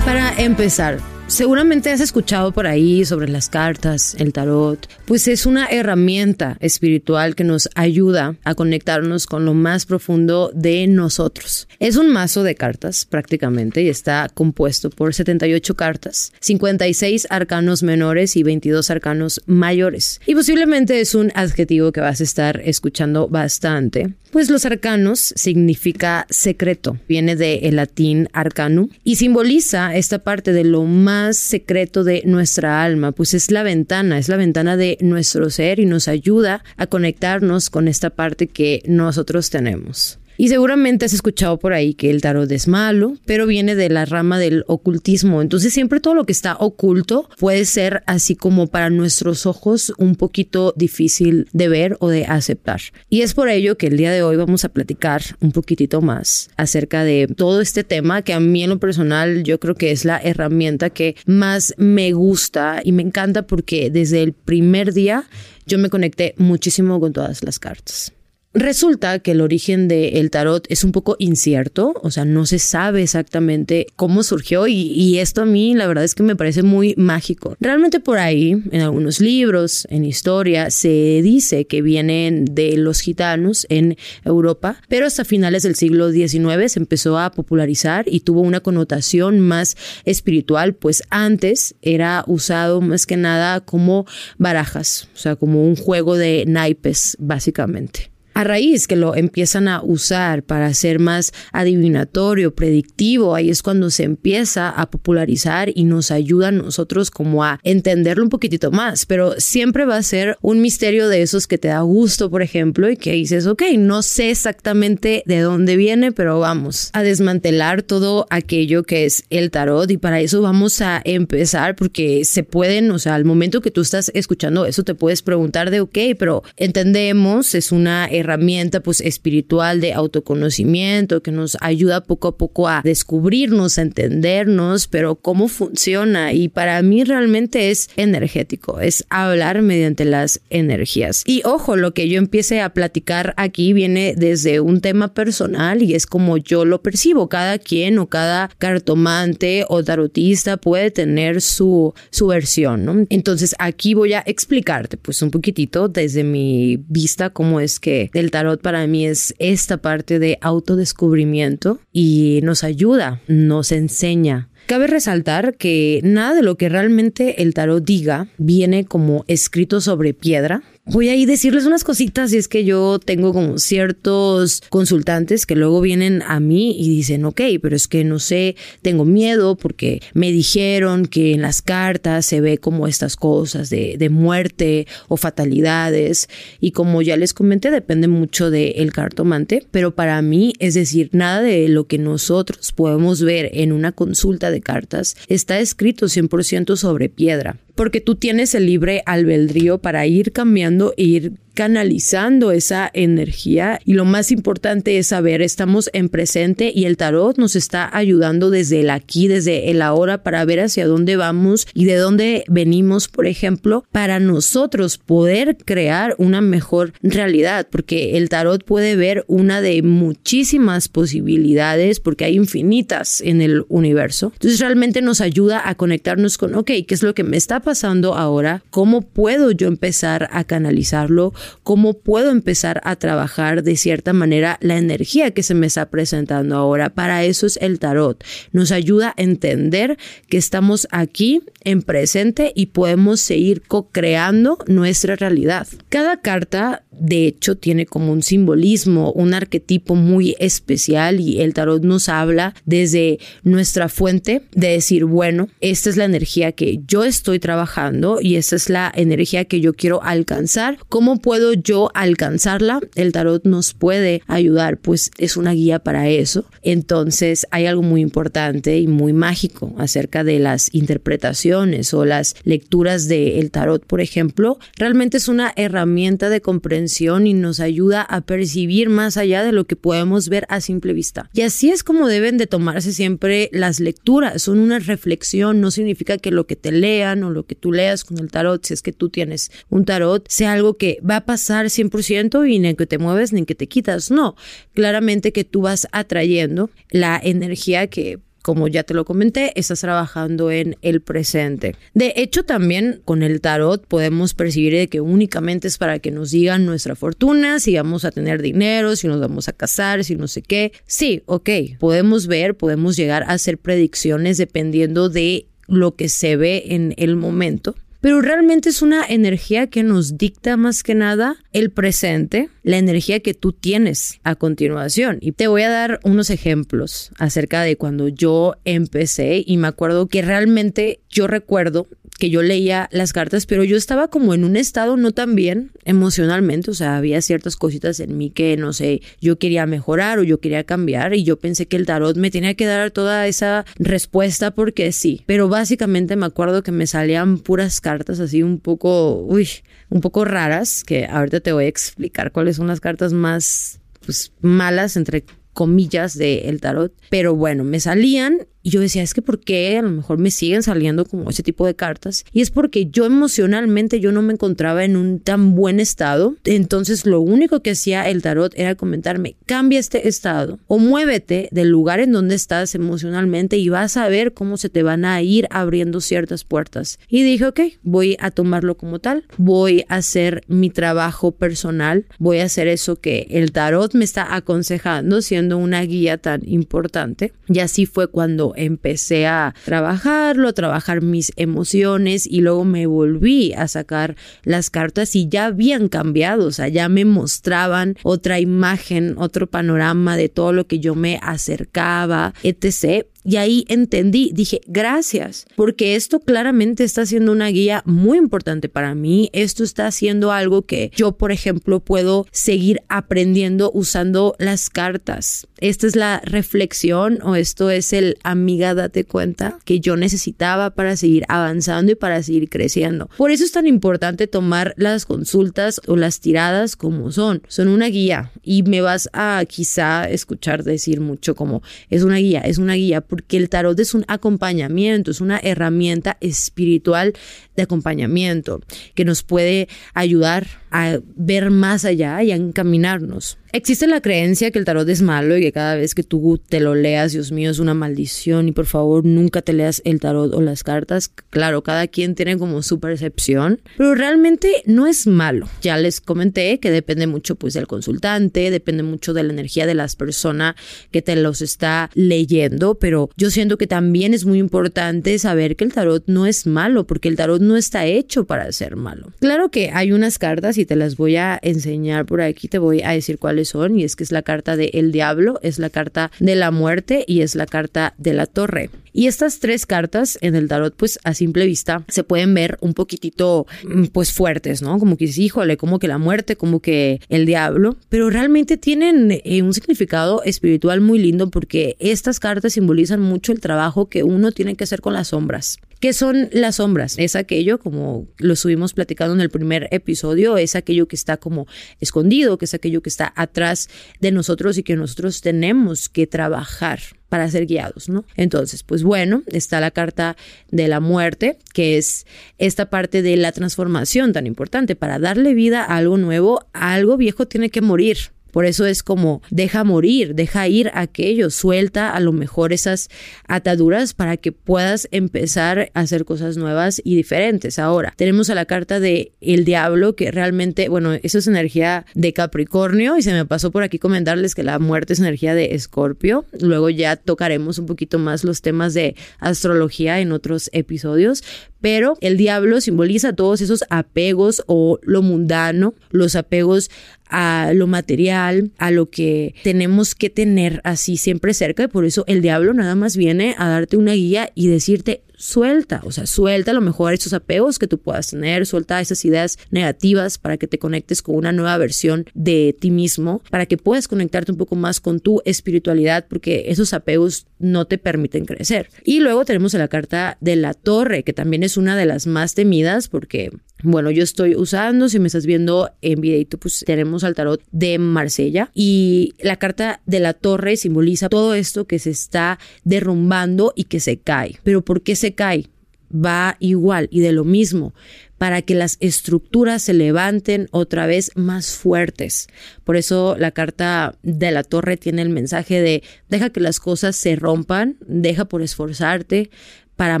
Para 0.04 0.40
empezar, 0.40 1.00
Seguramente 1.28 1.90
has 1.90 2.00
escuchado 2.00 2.52
por 2.52 2.66
ahí 2.66 3.04
sobre 3.04 3.28
las 3.28 3.50
cartas, 3.50 4.16
el 4.18 4.32
tarot, 4.32 4.88
pues 5.04 5.28
es 5.28 5.44
una 5.44 5.66
herramienta 5.66 6.56
espiritual 6.58 7.34
que 7.34 7.44
nos 7.44 7.68
ayuda 7.74 8.36
a 8.44 8.54
conectarnos 8.54 9.26
con 9.26 9.44
lo 9.44 9.52
más 9.52 9.84
profundo 9.84 10.50
de 10.54 10.86
nosotros. 10.86 11.68
Es 11.80 11.96
un 11.96 12.08
mazo 12.08 12.44
de 12.44 12.54
cartas 12.54 13.04
prácticamente 13.04 13.82
y 13.82 13.90
está 13.90 14.30
compuesto 14.32 14.88
por 14.88 15.12
78 15.12 15.76
cartas, 15.76 16.32
56 16.40 17.26
arcanos 17.28 17.82
menores 17.82 18.34
y 18.34 18.42
22 18.42 18.90
arcanos 18.90 19.42
mayores. 19.44 20.22
Y 20.24 20.34
posiblemente 20.34 20.98
es 20.98 21.14
un 21.14 21.30
adjetivo 21.34 21.92
que 21.92 22.00
vas 22.00 22.22
a 22.22 22.24
estar 22.24 22.62
escuchando 22.64 23.28
bastante, 23.28 24.14
pues 24.32 24.50
los 24.50 24.64
arcanos 24.64 25.32
significa 25.36 26.26
secreto, 26.30 26.98
viene 27.06 27.36
del 27.36 27.76
latín 27.76 28.28
arcanum 28.32 28.88
y 29.04 29.16
simboliza 29.16 29.94
esta 29.94 30.18
parte 30.20 30.52
de 30.52 30.64
lo 30.64 30.84
más 30.84 31.17
secreto 31.32 32.04
de 32.04 32.22
nuestra 32.24 32.82
alma, 32.82 33.12
pues 33.12 33.34
es 33.34 33.50
la 33.50 33.62
ventana, 33.62 34.18
es 34.18 34.28
la 34.28 34.36
ventana 34.36 34.76
de 34.76 34.98
nuestro 35.00 35.50
ser 35.50 35.80
y 35.80 35.86
nos 35.86 36.08
ayuda 36.08 36.64
a 36.76 36.86
conectarnos 36.86 37.70
con 37.70 37.88
esta 37.88 38.10
parte 38.10 38.46
que 38.46 38.82
nosotros 38.86 39.50
tenemos. 39.50 40.17
Y 40.40 40.50
seguramente 40.50 41.04
has 41.04 41.12
escuchado 41.12 41.58
por 41.58 41.72
ahí 41.72 41.94
que 41.94 42.10
el 42.10 42.20
tarot 42.20 42.50
es 42.52 42.68
malo, 42.68 43.14
pero 43.26 43.44
viene 43.44 43.74
de 43.74 43.88
la 43.88 44.04
rama 44.04 44.38
del 44.38 44.62
ocultismo. 44.68 45.42
Entonces 45.42 45.74
siempre 45.74 45.98
todo 45.98 46.14
lo 46.14 46.26
que 46.26 46.32
está 46.32 46.54
oculto 46.54 47.28
puede 47.40 47.64
ser 47.64 48.04
así 48.06 48.36
como 48.36 48.68
para 48.68 48.88
nuestros 48.88 49.46
ojos 49.46 49.92
un 49.98 50.14
poquito 50.14 50.72
difícil 50.76 51.48
de 51.52 51.68
ver 51.68 51.96
o 51.98 52.08
de 52.08 52.24
aceptar. 52.24 52.80
Y 53.10 53.22
es 53.22 53.34
por 53.34 53.48
ello 53.48 53.76
que 53.76 53.88
el 53.88 53.96
día 53.96 54.12
de 54.12 54.22
hoy 54.22 54.36
vamos 54.36 54.64
a 54.64 54.68
platicar 54.68 55.22
un 55.40 55.50
poquitito 55.50 56.02
más 56.02 56.50
acerca 56.56 57.02
de 57.02 57.26
todo 57.26 57.60
este 57.60 57.82
tema 57.82 58.22
que 58.22 58.32
a 58.32 58.38
mí 58.38 58.62
en 58.62 58.70
lo 58.70 58.78
personal 58.78 59.42
yo 59.42 59.58
creo 59.58 59.74
que 59.74 59.90
es 59.90 60.04
la 60.04 60.18
herramienta 60.18 60.90
que 60.90 61.16
más 61.26 61.74
me 61.78 62.12
gusta 62.12 62.80
y 62.84 62.92
me 62.92 63.02
encanta 63.02 63.44
porque 63.44 63.90
desde 63.90 64.22
el 64.22 64.34
primer 64.34 64.94
día 64.94 65.24
yo 65.66 65.78
me 65.78 65.90
conecté 65.90 66.34
muchísimo 66.38 67.00
con 67.00 67.12
todas 67.12 67.42
las 67.42 67.58
cartas. 67.58 68.12
Resulta 68.54 69.18
que 69.18 69.32
el 69.32 69.42
origen 69.42 69.88
del 69.88 70.30
tarot 70.30 70.66
es 70.70 70.82
un 70.82 70.90
poco 70.90 71.16
incierto, 71.18 71.92
o 72.02 72.10
sea, 72.10 72.24
no 72.24 72.46
se 72.46 72.58
sabe 72.58 73.02
exactamente 73.02 73.86
cómo 73.94 74.22
surgió 74.22 74.66
y, 74.66 75.18
esto 75.18 75.42
a 75.42 75.44
mí 75.44 75.74
la 75.74 75.86
verdad 75.86 76.04
es 76.04 76.14
que 76.14 76.22
me 76.22 76.34
parece 76.34 76.62
muy 76.62 76.94
mágico. 76.96 77.56
Realmente 77.60 78.00
por 78.00 78.18
ahí, 78.18 78.56
en 78.72 78.80
algunos 78.80 79.20
libros, 79.20 79.86
en 79.90 80.06
historia, 80.06 80.70
se 80.70 81.20
dice 81.22 81.66
que 81.66 81.82
vienen 81.82 82.46
de 82.46 82.78
los 82.78 83.00
gitanos 83.00 83.66
en 83.68 83.98
Europa, 84.24 84.80
pero 84.88 85.06
hasta 85.06 85.26
finales 85.26 85.62
del 85.62 85.74
siglo 85.74 86.10
XIX 86.10 86.72
se 86.72 86.80
empezó 86.80 87.18
a 87.18 87.30
popularizar 87.30 88.06
y 88.08 88.20
tuvo 88.20 88.40
una 88.40 88.60
connotación 88.60 89.40
más 89.40 89.76
espiritual, 90.06 90.74
pues 90.74 91.02
antes 91.10 91.74
era 91.82 92.24
usado 92.26 92.80
más 92.80 93.04
que 93.04 93.18
nada 93.18 93.60
como 93.60 94.06
barajas, 94.38 95.08
o 95.14 95.18
sea, 95.18 95.36
como 95.36 95.64
un 95.64 95.76
juego 95.76 96.16
de 96.16 96.44
naipes, 96.46 97.16
básicamente 97.20 98.10
a 98.38 98.44
raíz 98.44 98.86
que 98.86 98.94
lo 98.94 99.16
empiezan 99.16 99.66
a 99.66 99.82
usar 99.82 100.44
para 100.44 100.72
ser 100.72 101.00
más 101.00 101.32
adivinatorio, 101.50 102.54
predictivo, 102.54 103.34
ahí 103.34 103.50
es 103.50 103.62
cuando 103.62 103.90
se 103.90 104.04
empieza 104.04 104.70
a 104.70 104.88
popularizar 104.92 105.72
y 105.74 105.82
nos 105.82 106.12
ayuda 106.12 106.48
a 106.48 106.52
nosotros 106.52 107.10
como 107.10 107.42
a 107.42 107.58
entenderlo 107.64 108.22
un 108.22 108.30
poquitito 108.30 108.70
más, 108.70 109.06
pero 109.06 109.34
siempre 109.38 109.86
va 109.86 109.96
a 109.96 110.04
ser 110.04 110.36
un 110.40 110.60
misterio 110.60 111.08
de 111.08 111.22
esos 111.22 111.48
que 111.48 111.58
te 111.58 111.66
da 111.66 111.80
gusto, 111.80 112.30
por 112.30 112.42
ejemplo, 112.42 112.88
y 112.88 112.96
que 112.96 113.10
dices, 113.10 113.44
ok, 113.48 113.62
no 113.76 114.02
sé 114.02 114.30
exactamente 114.30 115.24
de 115.26 115.40
dónde 115.40 115.74
viene, 115.74 116.12
pero 116.12 116.38
vamos 116.38 116.90
a 116.92 117.02
desmantelar 117.02 117.82
todo 117.82 118.28
aquello 118.30 118.84
que 118.84 119.04
es 119.04 119.24
el 119.30 119.50
tarot 119.50 119.90
y 119.90 119.98
para 119.98 120.20
eso 120.20 120.42
vamos 120.42 120.80
a 120.80 121.02
empezar 121.04 121.74
porque 121.74 122.24
se 122.24 122.44
pueden, 122.44 122.92
o 122.92 123.00
sea, 123.00 123.16
al 123.16 123.24
momento 123.24 123.60
que 123.60 123.72
tú 123.72 123.80
estás 123.80 124.12
escuchando 124.14 124.64
eso 124.64 124.84
te 124.84 124.94
puedes 124.94 125.22
preguntar 125.22 125.72
de, 125.72 125.80
ok, 125.80 125.98
pero 126.16 126.44
entendemos, 126.56 127.56
es 127.56 127.72
una 127.72 128.06
herramienta 128.06 128.27
herramienta 128.28 128.80
pues 128.80 129.00
espiritual 129.00 129.80
de 129.80 129.92
autoconocimiento 129.94 131.22
que 131.22 131.30
nos 131.30 131.56
ayuda 131.60 132.02
poco 132.02 132.28
a 132.28 132.36
poco 132.36 132.68
a 132.68 132.82
descubrirnos, 132.84 133.78
a 133.78 133.82
entendernos, 133.82 134.86
pero 134.86 135.16
cómo 135.16 135.48
funciona 135.48 136.32
y 136.32 136.48
para 136.48 136.80
mí 136.82 137.04
realmente 137.04 137.70
es 137.70 137.88
energético, 137.96 138.80
es 138.80 139.04
hablar 139.08 139.62
mediante 139.62 140.04
las 140.04 140.40
energías. 140.50 141.22
Y 141.26 141.42
ojo, 141.44 141.76
lo 141.76 141.94
que 141.94 142.08
yo 142.08 142.18
empiece 142.18 142.60
a 142.60 142.74
platicar 142.74 143.34
aquí 143.36 143.72
viene 143.72 144.14
desde 144.16 144.60
un 144.60 144.80
tema 144.80 145.14
personal 145.14 145.82
y 145.82 145.94
es 145.94 146.06
como 146.06 146.36
yo 146.36 146.64
lo 146.64 146.82
percibo. 146.82 147.28
Cada 147.28 147.58
quien 147.58 147.98
o 147.98 148.08
cada 148.08 148.50
cartomante 148.58 149.64
o 149.68 149.82
tarotista 149.82 150.56
puede 150.56 150.90
tener 150.90 151.40
su, 151.40 151.94
su 152.10 152.26
versión, 152.26 152.84
¿no? 152.84 153.06
Entonces 153.08 153.54
aquí 153.58 153.94
voy 153.94 154.12
a 154.12 154.22
explicarte 154.26 154.96
pues 154.96 155.22
un 155.22 155.30
poquitito 155.30 155.88
desde 155.88 156.24
mi 156.24 156.84
vista 156.88 157.30
cómo 157.30 157.60
es 157.60 157.80
que 157.80 158.10
el 158.18 158.30
tarot 158.30 158.60
para 158.60 158.86
mí 158.86 159.06
es 159.06 159.34
esta 159.38 159.76
parte 159.76 160.18
de 160.18 160.38
autodescubrimiento 160.40 161.78
y 161.92 162.40
nos 162.42 162.64
ayuda, 162.64 163.20
nos 163.28 163.70
enseña. 163.72 164.48
Cabe 164.66 164.86
resaltar 164.86 165.56
que 165.56 166.00
nada 166.02 166.34
de 166.34 166.42
lo 166.42 166.56
que 166.56 166.68
realmente 166.68 167.42
el 167.42 167.54
tarot 167.54 167.82
diga 167.82 168.28
viene 168.36 168.84
como 168.84 169.24
escrito 169.26 169.80
sobre 169.80 170.12
piedra, 170.14 170.62
voy 170.90 171.10
a 171.10 171.16
ir 171.16 171.28
decirles 171.28 171.66
unas 171.66 171.84
cositas 171.84 172.32
y 172.32 172.38
es 172.38 172.48
que 172.48 172.64
yo 172.64 172.98
tengo 172.98 173.32
como 173.32 173.58
ciertos 173.58 174.62
consultantes 174.70 175.44
que 175.44 175.54
luego 175.54 175.80
vienen 175.80 176.22
a 176.22 176.40
mí 176.40 176.74
y 176.78 176.88
dicen, 176.88 177.24
ok, 177.24 177.42
pero 177.60 177.76
es 177.76 177.88
que 177.88 178.04
no 178.04 178.18
sé, 178.18 178.56
tengo 178.80 179.04
miedo 179.04 179.56
porque 179.56 180.00
me 180.14 180.32
dijeron 180.32 181.06
que 181.06 181.34
en 181.34 181.42
las 181.42 181.60
cartas 181.60 182.24
se 182.24 182.40
ve 182.40 182.58
como 182.58 182.86
estas 182.86 183.16
cosas 183.16 183.68
de, 183.70 183.96
de 183.98 184.08
muerte 184.08 184.86
o 185.08 185.16
fatalidades 185.16 186.28
y 186.60 186.70
como 186.72 187.02
ya 187.02 187.16
les 187.16 187.34
comenté, 187.34 187.70
depende 187.70 188.08
mucho 188.08 188.50
del 188.50 188.92
cartomante, 188.92 189.66
pero 189.70 189.94
para 189.94 190.20
mí, 190.22 190.54
es 190.58 190.74
decir, 190.74 191.10
nada 191.12 191.42
de 191.42 191.68
lo 191.68 191.86
que 191.86 191.98
nosotros 191.98 192.72
podemos 192.72 193.22
ver 193.22 193.50
en 193.52 193.72
una 193.72 193.92
consulta 193.92 194.50
de 194.50 194.62
cartas 194.62 195.16
está 195.28 195.60
escrito 195.60 196.06
100% 196.06 196.76
sobre 196.76 197.08
piedra 197.08 197.58
porque 197.78 198.00
tú 198.00 198.16
tienes 198.16 198.56
el 198.56 198.66
libre 198.66 199.04
albedrío 199.06 199.78
para 199.78 200.04
ir 200.04 200.32
cambiando 200.32 200.77
e 200.96 201.04
ir 201.04 201.32
canalizando 201.58 202.52
esa 202.52 202.88
energía 202.94 203.80
y 203.84 203.94
lo 203.94 204.04
más 204.04 204.30
importante 204.30 204.96
es 204.96 205.08
saber, 205.08 205.42
estamos 205.42 205.90
en 205.92 206.08
presente 206.08 206.70
y 206.72 206.84
el 206.84 206.96
tarot 206.96 207.36
nos 207.36 207.56
está 207.56 207.90
ayudando 207.96 208.50
desde 208.50 208.82
el 208.82 208.90
aquí, 208.90 209.26
desde 209.26 209.72
el 209.72 209.82
ahora 209.82 210.22
para 210.22 210.44
ver 210.44 210.60
hacia 210.60 210.86
dónde 210.86 211.16
vamos 211.16 211.66
y 211.74 211.86
de 211.86 211.96
dónde 211.96 212.44
venimos, 212.46 213.08
por 213.08 213.26
ejemplo, 213.26 213.84
para 213.90 214.20
nosotros 214.20 214.98
poder 214.98 215.56
crear 215.56 216.14
una 216.18 216.40
mejor 216.40 216.92
realidad, 217.02 217.66
porque 217.68 218.16
el 218.16 218.28
tarot 218.28 218.62
puede 218.62 218.94
ver 218.94 219.24
una 219.26 219.60
de 219.60 219.82
muchísimas 219.82 220.88
posibilidades 220.88 221.98
porque 221.98 222.24
hay 222.24 222.36
infinitas 222.36 223.20
en 223.20 223.40
el 223.40 223.64
universo. 223.68 224.30
Entonces 224.34 224.60
realmente 224.60 225.02
nos 225.02 225.20
ayuda 225.20 225.68
a 225.68 225.74
conectarnos 225.74 226.38
con, 226.38 226.54
ok, 226.54 226.70
¿qué 226.86 226.94
es 226.94 227.02
lo 227.02 227.14
que 227.14 227.24
me 227.24 227.36
está 227.36 227.58
pasando 227.58 228.14
ahora? 228.14 228.62
¿Cómo 228.70 229.00
puedo 229.00 229.50
yo 229.50 229.66
empezar 229.66 230.28
a 230.30 230.44
canalizarlo? 230.44 231.32
Cómo 231.62 231.94
puedo 231.94 232.30
empezar 232.30 232.80
a 232.84 232.96
trabajar 232.96 233.62
de 233.62 233.76
cierta 233.76 234.12
manera 234.12 234.58
la 234.60 234.76
energía 234.76 235.30
que 235.30 235.42
se 235.42 235.54
me 235.54 235.66
está 235.66 235.90
presentando 235.90 236.56
ahora. 236.56 236.90
Para 236.90 237.24
eso 237.24 237.46
es 237.46 237.58
el 237.60 237.78
tarot. 237.78 238.22
Nos 238.52 238.72
ayuda 238.72 239.14
a 239.16 239.22
entender 239.22 239.98
que 240.28 240.36
estamos 240.36 240.88
aquí 240.90 241.42
en 241.64 241.82
presente 241.82 242.52
y 242.54 242.66
podemos 242.66 243.20
seguir 243.20 243.62
co-creando 243.62 244.58
nuestra 244.66 245.16
realidad. 245.16 245.66
Cada 245.88 246.20
carta, 246.20 246.84
de 246.90 247.26
hecho, 247.26 247.56
tiene 247.56 247.86
como 247.86 248.12
un 248.12 248.22
simbolismo, 248.22 249.12
un 249.12 249.34
arquetipo 249.34 249.94
muy 249.94 250.34
especial 250.38 251.20
y 251.20 251.40
el 251.40 251.54
tarot 251.54 251.82
nos 251.82 252.08
habla 252.08 252.54
desde 252.64 253.18
nuestra 253.42 253.88
fuente 253.88 254.42
de 254.52 254.68
decir, 254.68 255.04
bueno, 255.04 255.48
esta 255.60 255.90
es 255.90 255.96
la 255.96 256.04
energía 256.04 256.52
que 256.52 256.80
yo 256.86 257.04
estoy 257.04 257.38
trabajando 257.38 258.18
y 258.20 258.36
esta 258.36 258.56
es 258.56 258.68
la 258.68 258.92
energía 258.94 259.44
que 259.44 259.60
yo 259.60 259.74
quiero 259.74 260.02
alcanzar. 260.02 260.78
¿Cómo 260.88 261.18
puedo 261.20 261.37
puedo 261.38 261.52
yo 261.52 261.88
alcanzarla? 261.94 262.80
El 262.96 263.12
tarot 263.12 263.44
nos 263.44 263.72
puede 263.72 264.22
ayudar, 264.26 264.78
pues 264.78 265.12
es 265.18 265.36
una 265.36 265.52
guía 265.52 265.78
para 265.78 266.08
eso. 266.08 266.46
Entonces 266.62 267.46
hay 267.52 267.66
algo 267.66 267.82
muy 267.82 268.00
importante 268.00 268.76
y 268.80 268.88
muy 268.88 269.12
mágico 269.12 269.72
acerca 269.78 270.24
de 270.24 270.40
las 270.40 270.74
interpretaciones 270.74 271.94
o 271.94 272.04
las 272.04 272.34
lecturas 272.42 273.06
del 273.06 273.52
tarot, 273.52 273.86
por 273.86 274.00
ejemplo. 274.00 274.58
Realmente 274.76 275.18
es 275.18 275.28
una 275.28 275.52
herramienta 275.54 276.28
de 276.28 276.40
comprensión 276.40 277.28
y 277.28 277.34
nos 277.34 277.60
ayuda 277.60 278.02
a 278.02 278.22
percibir 278.22 278.88
más 278.88 279.16
allá 279.16 279.44
de 279.44 279.52
lo 279.52 279.64
que 279.64 279.76
podemos 279.76 280.28
ver 280.28 280.44
a 280.48 280.60
simple 280.60 280.92
vista. 280.92 281.30
Y 281.34 281.42
así 281.42 281.70
es 281.70 281.84
como 281.84 282.08
deben 282.08 282.36
de 282.36 282.48
tomarse 282.48 282.92
siempre 282.92 283.48
las 283.52 283.78
lecturas. 283.78 284.42
Son 284.42 284.58
una 284.58 284.80
reflexión, 284.80 285.60
no 285.60 285.70
significa 285.70 286.18
que 286.18 286.32
lo 286.32 286.48
que 286.48 286.56
te 286.56 286.72
lean 286.72 287.22
o 287.22 287.30
lo 287.30 287.46
que 287.46 287.54
tú 287.54 287.70
leas 287.70 288.02
con 288.02 288.18
el 288.18 288.28
tarot, 288.28 288.66
si 288.66 288.74
es 288.74 288.82
que 288.82 288.92
tú 288.92 289.08
tienes 289.08 289.52
un 289.70 289.84
tarot, 289.84 290.26
sea 290.28 290.54
algo 290.54 290.74
que 290.74 291.00
va 291.08 291.17
a 291.18 291.24
pasar 291.24 291.66
100% 291.66 292.50
y 292.50 292.58
ni 292.58 292.74
que 292.74 292.86
te 292.86 292.98
mueves 292.98 293.32
ni 293.32 293.44
que 293.44 293.54
te 293.54 293.68
quitas. 293.68 294.10
No, 294.10 294.36
claramente 294.74 295.32
que 295.32 295.44
tú 295.44 295.62
vas 295.62 295.86
atrayendo 295.92 296.70
la 296.90 297.20
energía 297.22 297.86
que 297.88 298.18
como 298.48 298.66
ya 298.66 298.82
te 298.82 298.94
lo 298.94 299.04
comenté, 299.04 299.52
estás 299.56 299.80
trabajando 299.80 300.50
en 300.50 300.76
el 300.80 301.02
presente. 301.02 301.76
De 301.92 302.14
hecho, 302.16 302.44
también 302.44 303.02
con 303.04 303.22
el 303.22 303.42
tarot 303.42 303.86
podemos 303.86 304.32
percibir 304.32 304.88
que 304.88 305.02
únicamente 305.02 305.68
es 305.68 305.76
para 305.76 305.98
que 305.98 306.10
nos 306.10 306.30
digan 306.30 306.64
nuestra 306.64 306.96
fortuna, 306.96 307.60
si 307.60 307.76
vamos 307.76 308.06
a 308.06 308.10
tener 308.10 308.40
dinero, 308.40 308.96
si 308.96 309.06
nos 309.06 309.20
vamos 309.20 309.48
a 309.48 309.52
casar, 309.52 310.02
si 310.02 310.16
no 310.16 310.28
sé 310.28 310.40
qué. 310.40 310.72
Sí, 310.86 311.22
ok, 311.26 311.50
podemos 311.78 312.26
ver, 312.26 312.56
podemos 312.56 312.96
llegar 312.96 313.24
a 313.24 313.32
hacer 313.32 313.58
predicciones 313.58 314.38
dependiendo 314.38 315.10
de 315.10 315.46
lo 315.66 315.94
que 315.94 316.08
se 316.08 316.36
ve 316.36 316.64
en 316.68 316.94
el 316.96 317.16
momento 317.16 317.74
pero 318.00 318.20
realmente 318.20 318.68
es 318.68 318.82
una 318.82 319.04
energía 319.06 319.66
que 319.66 319.82
nos 319.82 320.16
dicta 320.16 320.56
más 320.56 320.82
que 320.82 320.94
nada 320.94 321.36
el 321.52 321.70
presente, 321.70 322.48
la 322.62 322.78
energía 322.78 323.20
que 323.20 323.34
tú 323.34 323.52
tienes 323.52 324.20
a 324.24 324.36
continuación. 324.36 325.18
Y 325.20 325.32
te 325.32 325.48
voy 325.48 325.62
a 325.62 325.70
dar 325.70 326.00
unos 326.04 326.30
ejemplos 326.30 327.10
acerca 327.18 327.62
de 327.62 327.76
cuando 327.76 328.08
yo 328.08 328.54
empecé 328.64 329.42
y 329.44 329.56
me 329.56 329.68
acuerdo 329.68 330.06
que 330.06 330.22
realmente 330.22 331.00
yo 331.08 331.26
recuerdo 331.26 331.88
que 332.18 332.30
yo 332.30 332.42
leía 332.42 332.88
las 332.92 333.12
cartas, 333.12 333.46
pero 333.46 333.64
yo 333.64 333.76
estaba 333.76 334.08
como 334.08 334.34
en 334.34 334.44
un 334.44 334.56
estado 334.56 334.96
no 334.96 335.12
tan 335.12 335.34
bien 335.34 335.70
emocionalmente, 335.84 336.70
o 336.70 336.74
sea, 336.74 336.96
había 336.96 337.22
ciertas 337.22 337.56
cositas 337.56 338.00
en 338.00 338.18
mí 338.18 338.30
que, 338.30 338.56
no 338.56 338.72
sé, 338.72 339.00
yo 339.20 339.38
quería 339.38 339.66
mejorar 339.66 340.18
o 340.18 340.24
yo 340.24 340.40
quería 340.40 340.64
cambiar 340.64 341.14
y 341.14 341.22
yo 341.22 341.38
pensé 341.38 341.66
que 341.66 341.76
el 341.76 341.86
tarot 341.86 342.16
me 342.16 342.30
tenía 342.30 342.54
que 342.54 342.66
dar 342.66 342.90
toda 342.90 343.26
esa 343.28 343.64
respuesta 343.78 344.50
porque 344.50 344.90
sí, 344.92 345.22
pero 345.26 345.48
básicamente 345.48 346.16
me 346.16 346.26
acuerdo 346.26 346.62
que 346.62 346.72
me 346.72 346.86
salían 346.88 347.38
puras 347.38 347.80
cartas 347.80 348.18
así 348.18 348.42
un 348.42 348.58
poco, 348.58 349.22
uy, 349.22 349.48
un 349.88 350.00
poco 350.00 350.24
raras, 350.24 350.82
que 350.84 351.06
ahorita 351.06 351.40
te 351.40 351.52
voy 351.52 351.64
a 351.64 351.68
explicar 351.68 352.32
cuáles 352.32 352.56
son 352.56 352.66
las 352.66 352.80
cartas 352.80 353.12
más 353.12 353.80
pues 354.04 354.32
malas 354.40 354.96
entre 354.96 355.24
comillas 355.52 356.16
del 356.16 356.60
tarot, 356.60 356.92
pero 357.10 357.34
bueno, 357.34 357.64
me 357.64 357.80
salían 357.80 358.46
y 358.68 358.70
yo 358.70 358.82
decía, 358.82 359.02
es 359.02 359.14
que 359.14 359.22
¿por 359.22 359.40
qué 359.40 359.78
a 359.78 359.82
lo 359.82 359.88
mejor 359.88 360.18
me 360.18 360.30
siguen 360.30 360.62
saliendo 360.62 361.06
como 361.06 361.30
ese 361.30 361.42
tipo 361.42 361.64
de 361.64 361.74
cartas? 361.74 362.26
Y 362.34 362.42
es 362.42 362.50
porque 362.50 362.84
yo 362.84 363.06
emocionalmente 363.06 363.98
yo 363.98 364.12
no 364.12 364.20
me 364.20 364.34
encontraba 364.34 364.84
en 364.84 364.94
un 364.94 365.20
tan 365.20 365.54
buen 365.54 365.80
estado. 365.80 366.36
Entonces 366.44 367.06
lo 367.06 367.22
único 367.22 367.60
que 367.60 367.70
hacía 367.70 368.06
el 368.10 368.20
tarot 368.20 368.52
era 368.56 368.74
comentarme, 368.74 369.36
cambia 369.46 369.78
este 369.78 370.06
estado 370.06 370.58
o 370.66 370.78
muévete 370.78 371.48
del 371.50 371.70
lugar 371.70 372.00
en 372.00 372.12
donde 372.12 372.34
estás 372.34 372.74
emocionalmente 372.74 373.56
y 373.56 373.70
vas 373.70 373.96
a 373.96 374.06
ver 374.08 374.34
cómo 374.34 374.58
se 374.58 374.68
te 374.68 374.82
van 374.82 375.06
a 375.06 375.22
ir 375.22 375.46
abriendo 375.48 376.02
ciertas 376.02 376.44
puertas. 376.44 376.98
Y 377.08 377.22
dije, 377.22 377.46
ok, 377.46 377.60
voy 377.82 378.18
a 378.20 378.30
tomarlo 378.30 378.76
como 378.76 378.98
tal, 378.98 379.24
voy 379.38 379.86
a 379.88 379.96
hacer 379.96 380.44
mi 380.46 380.68
trabajo 380.68 381.30
personal, 381.32 382.04
voy 382.18 382.40
a 382.40 382.44
hacer 382.44 382.68
eso 382.68 382.96
que 382.96 383.28
el 383.30 383.50
tarot 383.50 383.94
me 383.94 384.04
está 384.04 384.34
aconsejando 384.36 385.22
siendo 385.22 385.56
una 385.56 385.80
guía 385.80 386.18
tan 386.18 386.46
importante. 386.46 387.32
Y 387.48 387.60
así 387.60 387.86
fue 387.86 388.08
cuando 388.08 388.52
empecé 388.64 389.26
a 389.26 389.54
trabajarlo, 389.64 390.48
a 390.48 390.52
trabajar 390.52 391.02
mis 391.02 391.32
emociones 391.36 392.26
y 392.26 392.40
luego 392.40 392.64
me 392.64 392.86
volví 392.86 393.52
a 393.54 393.68
sacar 393.68 394.16
las 394.42 394.70
cartas 394.70 395.14
y 395.16 395.28
ya 395.28 395.46
habían 395.46 395.88
cambiado, 395.88 396.46
o 396.46 396.52
sea, 396.52 396.68
ya 396.68 396.88
me 396.88 397.04
mostraban 397.04 397.96
otra 398.02 398.40
imagen, 398.40 399.14
otro 399.18 399.46
panorama 399.46 400.16
de 400.16 400.28
todo 400.28 400.52
lo 400.52 400.66
que 400.66 400.80
yo 400.80 400.94
me 400.94 401.18
acercaba, 401.22 402.34
etc. 402.42 403.06
Y 403.28 403.36
ahí 403.36 403.66
entendí, 403.68 404.30
dije, 404.32 404.62
gracias, 404.66 405.44
porque 405.54 405.96
esto 405.96 406.20
claramente 406.20 406.82
está 406.82 407.04
siendo 407.04 407.30
una 407.30 407.48
guía 407.48 407.82
muy 407.84 408.16
importante 408.16 408.70
para 408.70 408.94
mí. 408.94 409.28
Esto 409.34 409.64
está 409.64 409.86
haciendo 409.86 410.32
algo 410.32 410.62
que 410.62 410.90
yo, 410.96 411.12
por 411.12 411.30
ejemplo, 411.30 411.80
puedo 411.80 412.26
seguir 412.32 412.80
aprendiendo 412.88 413.70
usando 413.74 414.34
las 414.38 414.70
cartas. 414.70 415.46
Esta 415.58 415.86
es 415.86 415.94
la 415.94 416.22
reflexión 416.24 417.18
o 417.22 417.34
esto 417.34 417.68
es 417.68 417.92
el 417.92 418.16
amiga, 418.22 418.74
date 418.74 419.04
cuenta 419.04 419.58
que 419.66 419.80
yo 419.80 419.96
necesitaba 419.96 420.70
para 420.70 420.96
seguir 420.96 421.24
avanzando 421.28 421.92
y 421.92 421.96
para 421.96 422.22
seguir 422.22 422.48
creciendo. 422.48 423.10
Por 423.18 423.30
eso 423.30 423.44
es 423.44 423.52
tan 423.52 423.66
importante 423.66 424.26
tomar 424.26 424.72
las 424.78 425.04
consultas 425.04 425.82
o 425.86 425.96
las 425.96 426.20
tiradas 426.20 426.76
como 426.76 427.12
son. 427.12 427.42
Son 427.48 427.68
una 427.68 427.88
guía 427.88 428.30
y 428.42 428.62
me 428.62 428.80
vas 428.80 429.10
a 429.12 429.44
quizá 429.46 430.08
escuchar 430.08 430.64
decir 430.64 431.02
mucho 431.02 431.34
como 431.34 431.62
es 431.90 432.04
una 432.04 432.16
guía, 432.16 432.40
es 432.40 432.56
una 432.56 432.74
guía 432.74 433.02
porque 433.18 433.36
el 433.36 433.48
tarot 433.48 433.78
es 433.80 433.94
un 433.94 434.04
acompañamiento, 434.06 435.10
es 435.10 435.20
una 435.20 435.40
herramienta 435.42 436.18
espiritual 436.20 437.14
de 437.56 437.64
acompañamiento 437.64 438.60
que 438.94 439.04
nos 439.04 439.24
puede 439.24 439.66
ayudar 439.92 440.46
a 440.70 440.98
ver 441.16 441.50
más 441.50 441.84
allá 441.84 442.22
y 442.22 442.32
a 442.32 442.36
encaminarnos. 442.36 443.38
Existe 443.50 443.86
la 443.86 444.02
creencia 444.02 444.50
que 444.50 444.58
el 444.58 444.66
tarot 444.66 444.86
es 444.90 445.00
malo 445.00 445.34
y 445.34 445.40
que 445.40 445.52
cada 445.52 445.74
vez 445.74 445.94
que 445.94 446.02
tú 446.02 446.38
te 446.50 446.60
lo 446.60 446.74
leas, 446.74 447.12
Dios 447.12 447.32
mío, 447.32 447.50
es 447.50 447.58
una 447.58 447.72
maldición 447.72 448.46
y 448.46 448.52
por 448.52 448.66
favor 448.66 449.06
nunca 449.06 449.40
te 449.40 449.54
leas 449.54 449.80
el 449.86 450.00
tarot 450.00 450.34
o 450.34 450.42
las 450.42 450.62
cartas. 450.62 451.10
Claro, 451.30 451.62
cada 451.62 451.86
quien 451.86 452.14
tiene 452.14 452.36
como 452.36 452.62
su 452.62 452.78
percepción, 452.78 453.62
pero 453.78 453.94
realmente 453.94 454.62
no 454.66 454.86
es 454.86 455.06
malo. 455.06 455.48
Ya 455.62 455.78
les 455.78 456.02
comenté 456.02 456.60
que 456.60 456.70
depende 456.70 457.06
mucho 457.06 457.36
pues 457.36 457.54
del 457.54 457.66
consultante, 457.66 458.50
depende 458.50 458.82
mucho 458.82 459.14
de 459.14 459.22
la 459.22 459.32
energía 459.32 459.66
de 459.66 459.74
las 459.74 459.96
personas 459.96 460.54
que 460.90 461.00
te 461.00 461.16
los 461.16 461.40
está 461.40 461.90
leyendo, 461.94 462.74
pero 462.74 463.08
yo 463.16 463.30
siento 463.30 463.56
que 463.56 463.66
también 463.66 464.12
es 464.12 464.26
muy 464.26 464.40
importante 464.40 465.18
saber 465.18 465.56
que 465.56 465.64
el 465.64 465.72
tarot 465.72 466.04
no 466.06 466.26
es 466.26 466.46
malo 466.46 466.86
porque 466.86 467.08
el 467.08 467.16
tarot 467.16 467.40
no 467.40 467.56
está 467.56 467.86
hecho 467.86 468.26
para 468.26 468.52
ser 468.52 468.76
malo. 468.76 469.10
Claro 469.20 469.50
que 469.50 469.70
hay 469.72 469.92
unas 469.92 470.18
cartas 470.18 470.57
y 470.58 470.66
te 470.66 470.76
las 470.76 470.96
voy 470.96 471.16
a 471.16 471.38
enseñar 471.42 472.06
por 472.06 472.20
aquí, 472.20 472.48
te 472.48 472.58
voy 472.58 472.82
a 472.82 472.90
decir 472.90 473.18
cuál 473.18 473.44
son 473.46 473.78
y 473.78 473.84
es 473.84 473.96
que 473.96 474.04
es 474.04 474.12
la 474.12 474.22
carta 474.22 474.56
de 474.56 474.70
el 474.74 474.92
diablo, 474.92 475.38
es 475.42 475.58
la 475.58 475.70
carta 475.70 476.10
de 476.18 476.34
la 476.34 476.50
muerte 476.50 477.04
y 477.06 477.20
es 477.20 477.34
la 477.34 477.46
carta 477.46 477.94
de 477.98 478.12
la 478.12 478.26
torre. 478.26 478.70
Y 478.92 479.06
estas 479.06 479.38
tres 479.38 479.64
cartas 479.64 480.18
en 480.22 480.34
el 480.34 480.48
tarot, 480.48 480.74
pues 480.74 480.98
a 481.04 481.14
simple 481.14 481.46
vista 481.46 481.84
se 481.88 482.02
pueden 482.02 482.34
ver 482.34 482.58
un 482.60 482.74
poquitito, 482.74 483.46
mm, 483.64 483.84
pues 483.86 484.12
fuertes, 484.12 484.60
¿no? 484.60 484.78
Como 484.78 484.96
que 484.96 485.06
sí, 485.06 485.26
híjole, 485.26 485.56
como 485.56 485.78
que 485.78 485.86
la 485.86 485.98
muerte, 485.98 486.36
como 486.36 486.60
que 486.60 487.00
el 487.08 487.26
diablo, 487.26 487.76
pero 487.88 488.10
realmente 488.10 488.56
tienen 488.56 489.20
eh, 489.24 489.42
un 489.42 489.54
significado 489.54 490.22
espiritual 490.24 490.80
muy 490.80 490.98
lindo 490.98 491.30
porque 491.30 491.76
estas 491.78 492.18
cartas 492.18 492.54
simbolizan 492.54 493.00
mucho 493.00 493.30
el 493.30 493.40
trabajo 493.40 493.88
que 493.88 494.02
uno 494.02 494.32
tiene 494.32 494.56
que 494.56 494.64
hacer 494.64 494.80
con 494.80 494.94
las 494.94 495.08
sombras. 495.08 495.58
¿Qué 495.80 495.92
son 495.92 496.28
las 496.32 496.56
sombras? 496.56 496.96
Es 496.98 497.14
aquello, 497.14 497.58
como 497.58 498.08
lo 498.18 498.34
subimos 498.34 498.74
platicando 498.74 499.14
en 499.14 499.20
el 499.20 499.30
primer 499.30 499.68
episodio, 499.70 500.36
es 500.36 500.56
aquello 500.56 500.88
que 500.88 500.96
está 500.96 501.18
como 501.18 501.46
escondido, 501.78 502.36
que 502.36 502.46
es 502.46 502.54
aquello 502.54 502.82
que 502.82 502.88
está 502.88 503.12
atrás 503.14 503.68
de 504.00 504.10
nosotros 504.10 504.58
y 504.58 504.64
que 504.64 504.74
nosotros 504.74 505.20
tenemos 505.20 505.88
que 505.88 506.08
trabajar 506.08 506.80
para 507.08 507.30
ser 507.30 507.46
guiados, 507.46 507.88
¿no? 507.88 508.04
Entonces, 508.16 508.64
pues 508.64 508.82
bueno, 508.82 509.22
está 509.28 509.60
la 509.60 509.70
carta 509.70 510.16
de 510.50 510.68
la 510.68 510.80
muerte, 510.80 511.38
que 511.54 511.78
es 511.78 512.06
esta 512.38 512.70
parte 512.70 513.00
de 513.00 513.16
la 513.16 513.32
transformación 513.32 514.12
tan 514.12 514.26
importante. 514.26 514.74
Para 514.74 514.98
darle 514.98 515.32
vida 515.34 515.62
a 515.62 515.76
algo 515.76 515.96
nuevo, 515.96 516.44
algo 516.52 516.96
viejo 516.96 517.26
tiene 517.26 517.50
que 517.50 517.60
morir. 517.60 517.98
Por 518.32 518.46
eso 518.46 518.66
es 518.66 518.82
como 518.82 519.22
deja 519.30 519.64
morir, 519.64 520.14
deja 520.14 520.48
ir 520.48 520.70
aquello, 520.74 521.30
suelta 521.30 521.90
a 521.90 522.00
lo 522.00 522.12
mejor 522.12 522.52
esas 522.52 522.88
ataduras 523.26 523.94
para 523.94 524.16
que 524.16 524.32
puedas 524.32 524.88
empezar 524.90 525.70
a 525.74 525.80
hacer 525.80 526.04
cosas 526.04 526.36
nuevas 526.36 526.80
y 526.84 526.96
diferentes. 526.96 527.58
Ahora, 527.58 527.92
tenemos 527.96 528.30
a 528.30 528.34
la 528.34 528.44
carta 528.44 528.80
de 528.80 529.12
el 529.20 529.44
diablo 529.44 529.96
que 529.96 530.10
realmente, 530.10 530.68
bueno, 530.68 530.94
eso 531.02 531.18
es 531.18 531.26
energía 531.26 531.86
de 531.94 532.12
Capricornio 532.12 532.96
y 532.96 533.02
se 533.02 533.12
me 533.12 533.24
pasó 533.24 533.50
por 533.50 533.62
aquí 533.62 533.78
comentarles 533.78 534.34
que 534.34 534.42
la 534.42 534.58
muerte 534.58 534.92
es 534.92 535.00
energía 535.00 535.34
de 535.34 535.54
Escorpio. 535.54 536.24
Luego 536.40 536.70
ya 536.70 536.96
tocaremos 536.96 537.58
un 537.58 537.66
poquito 537.66 537.98
más 537.98 538.24
los 538.24 538.42
temas 538.42 538.74
de 538.74 538.96
astrología 539.18 540.00
en 540.00 540.12
otros 540.12 540.50
episodios, 540.52 541.22
pero 541.60 541.96
el 542.00 542.16
diablo 542.16 542.60
simboliza 542.60 543.12
todos 543.12 543.40
esos 543.40 543.64
apegos 543.70 544.42
o 544.46 544.78
lo 544.82 545.02
mundano, 545.02 545.74
los 545.90 546.16
apegos 546.16 546.70
a 547.08 547.52
lo 547.54 547.66
material, 547.66 548.50
a 548.58 548.70
lo 548.70 548.90
que 548.90 549.34
tenemos 549.42 549.94
que 549.94 550.10
tener 550.10 550.60
así 550.64 550.96
siempre 550.96 551.34
cerca. 551.34 551.64
Y 551.64 551.68
por 551.68 551.84
eso 551.84 552.04
el 552.06 552.22
diablo 552.22 552.54
nada 552.54 552.74
más 552.74 552.96
viene 552.96 553.34
a 553.38 553.48
darte 553.48 553.76
una 553.76 553.92
guía 553.92 554.30
y 554.34 554.48
decirte 554.48 555.02
suelta, 555.18 555.82
o 555.84 555.90
sea, 555.90 556.06
suelta 556.06 556.52
a 556.52 556.54
lo 556.54 556.60
mejor 556.60 556.94
esos 556.94 557.12
apegos 557.12 557.58
que 557.58 557.66
tú 557.66 557.78
puedas 557.78 558.08
tener, 558.08 558.46
suelta 558.46 558.80
esas 558.80 559.04
ideas 559.04 559.36
negativas 559.50 560.16
para 560.16 560.36
que 560.36 560.46
te 560.46 560.58
conectes 560.58 561.02
con 561.02 561.16
una 561.16 561.32
nueva 561.32 561.58
versión 561.58 562.06
de 562.14 562.56
ti 562.58 562.70
mismo, 562.70 563.20
para 563.30 563.46
que 563.46 563.56
puedas 563.56 563.88
conectarte 563.88 564.32
un 564.32 564.38
poco 564.38 564.54
más 564.54 564.80
con 564.80 565.00
tu 565.00 565.20
espiritualidad, 565.24 566.06
porque 566.08 566.44
esos 566.46 566.72
apegos 566.72 567.26
no 567.38 567.66
te 567.66 567.78
permiten 567.78 568.24
crecer. 568.24 568.70
Y 568.84 569.00
luego 569.00 569.24
tenemos 569.24 569.52
la 569.54 569.68
carta 569.68 570.16
de 570.20 570.36
la 570.36 570.54
torre, 570.54 571.02
que 571.02 571.12
también 571.12 571.42
es 571.42 571.56
una 571.56 571.76
de 571.76 571.86
las 571.86 572.06
más 572.06 572.34
temidas 572.34 572.88
porque 572.88 573.30
bueno, 573.62 573.90
yo 573.90 574.04
estoy 574.04 574.36
usando, 574.36 574.88
si 574.88 574.98
me 574.98 575.08
estás 575.08 575.26
viendo 575.26 575.70
en 575.82 576.00
videito, 576.00 576.38
pues 576.38 576.62
tenemos 576.64 577.02
al 577.02 577.14
tarot 577.14 577.42
de 577.50 577.78
Marsella 577.78 578.50
y 578.54 579.14
la 579.20 579.36
carta 579.36 579.80
de 579.84 580.00
la 580.00 580.14
torre 580.14 580.56
simboliza 580.56 581.08
todo 581.08 581.34
esto 581.34 581.66
que 581.66 581.78
se 581.78 581.90
está 581.90 582.38
derrumbando 582.64 583.52
y 583.56 583.64
que 583.64 583.80
se 583.80 583.98
cae. 583.98 584.38
Pero 584.44 584.64
¿por 584.64 584.82
qué 584.82 584.94
se 584.94 585.14
cae? 585.14 585.46
Va 585.92 586.36
igual 586.38 586.88
y 586.90 587.00
de 587.00 587.12
lo 587.12 587.24
mismo 587.24 587.72
para 588.18 588.42
que 588.42 588.54
las 588.54 588.76
estructuras 588.80 589.62
se 589.62 589.72
levanten 589.72 590.48
otra 590.50 590.86
vez 590.86 591.12
más 591.14 591.52
fuertes. 591.52 592.28
Por 592.64 592.76
eso 592.76 593.16
la 593.18 593.30
carta 593.30 593.96
de 594.02 594.30
la 594.30 594.42
torre 594.42 594.76
tiene 594.76 595.02
el 595.02 595.08
mensaje 595.08 595.62
de 595.62 595.82
deja 596.08 596.30
que 596.30 596.40
las 596.40 596.60
cosas 596.60 596.96
se 596.96 597.16
rompan, 597.16 597.76
deja 597.86 598.26
por 598.26 598.42
esforzarte, 598.42 599.30
para 599.78 600.00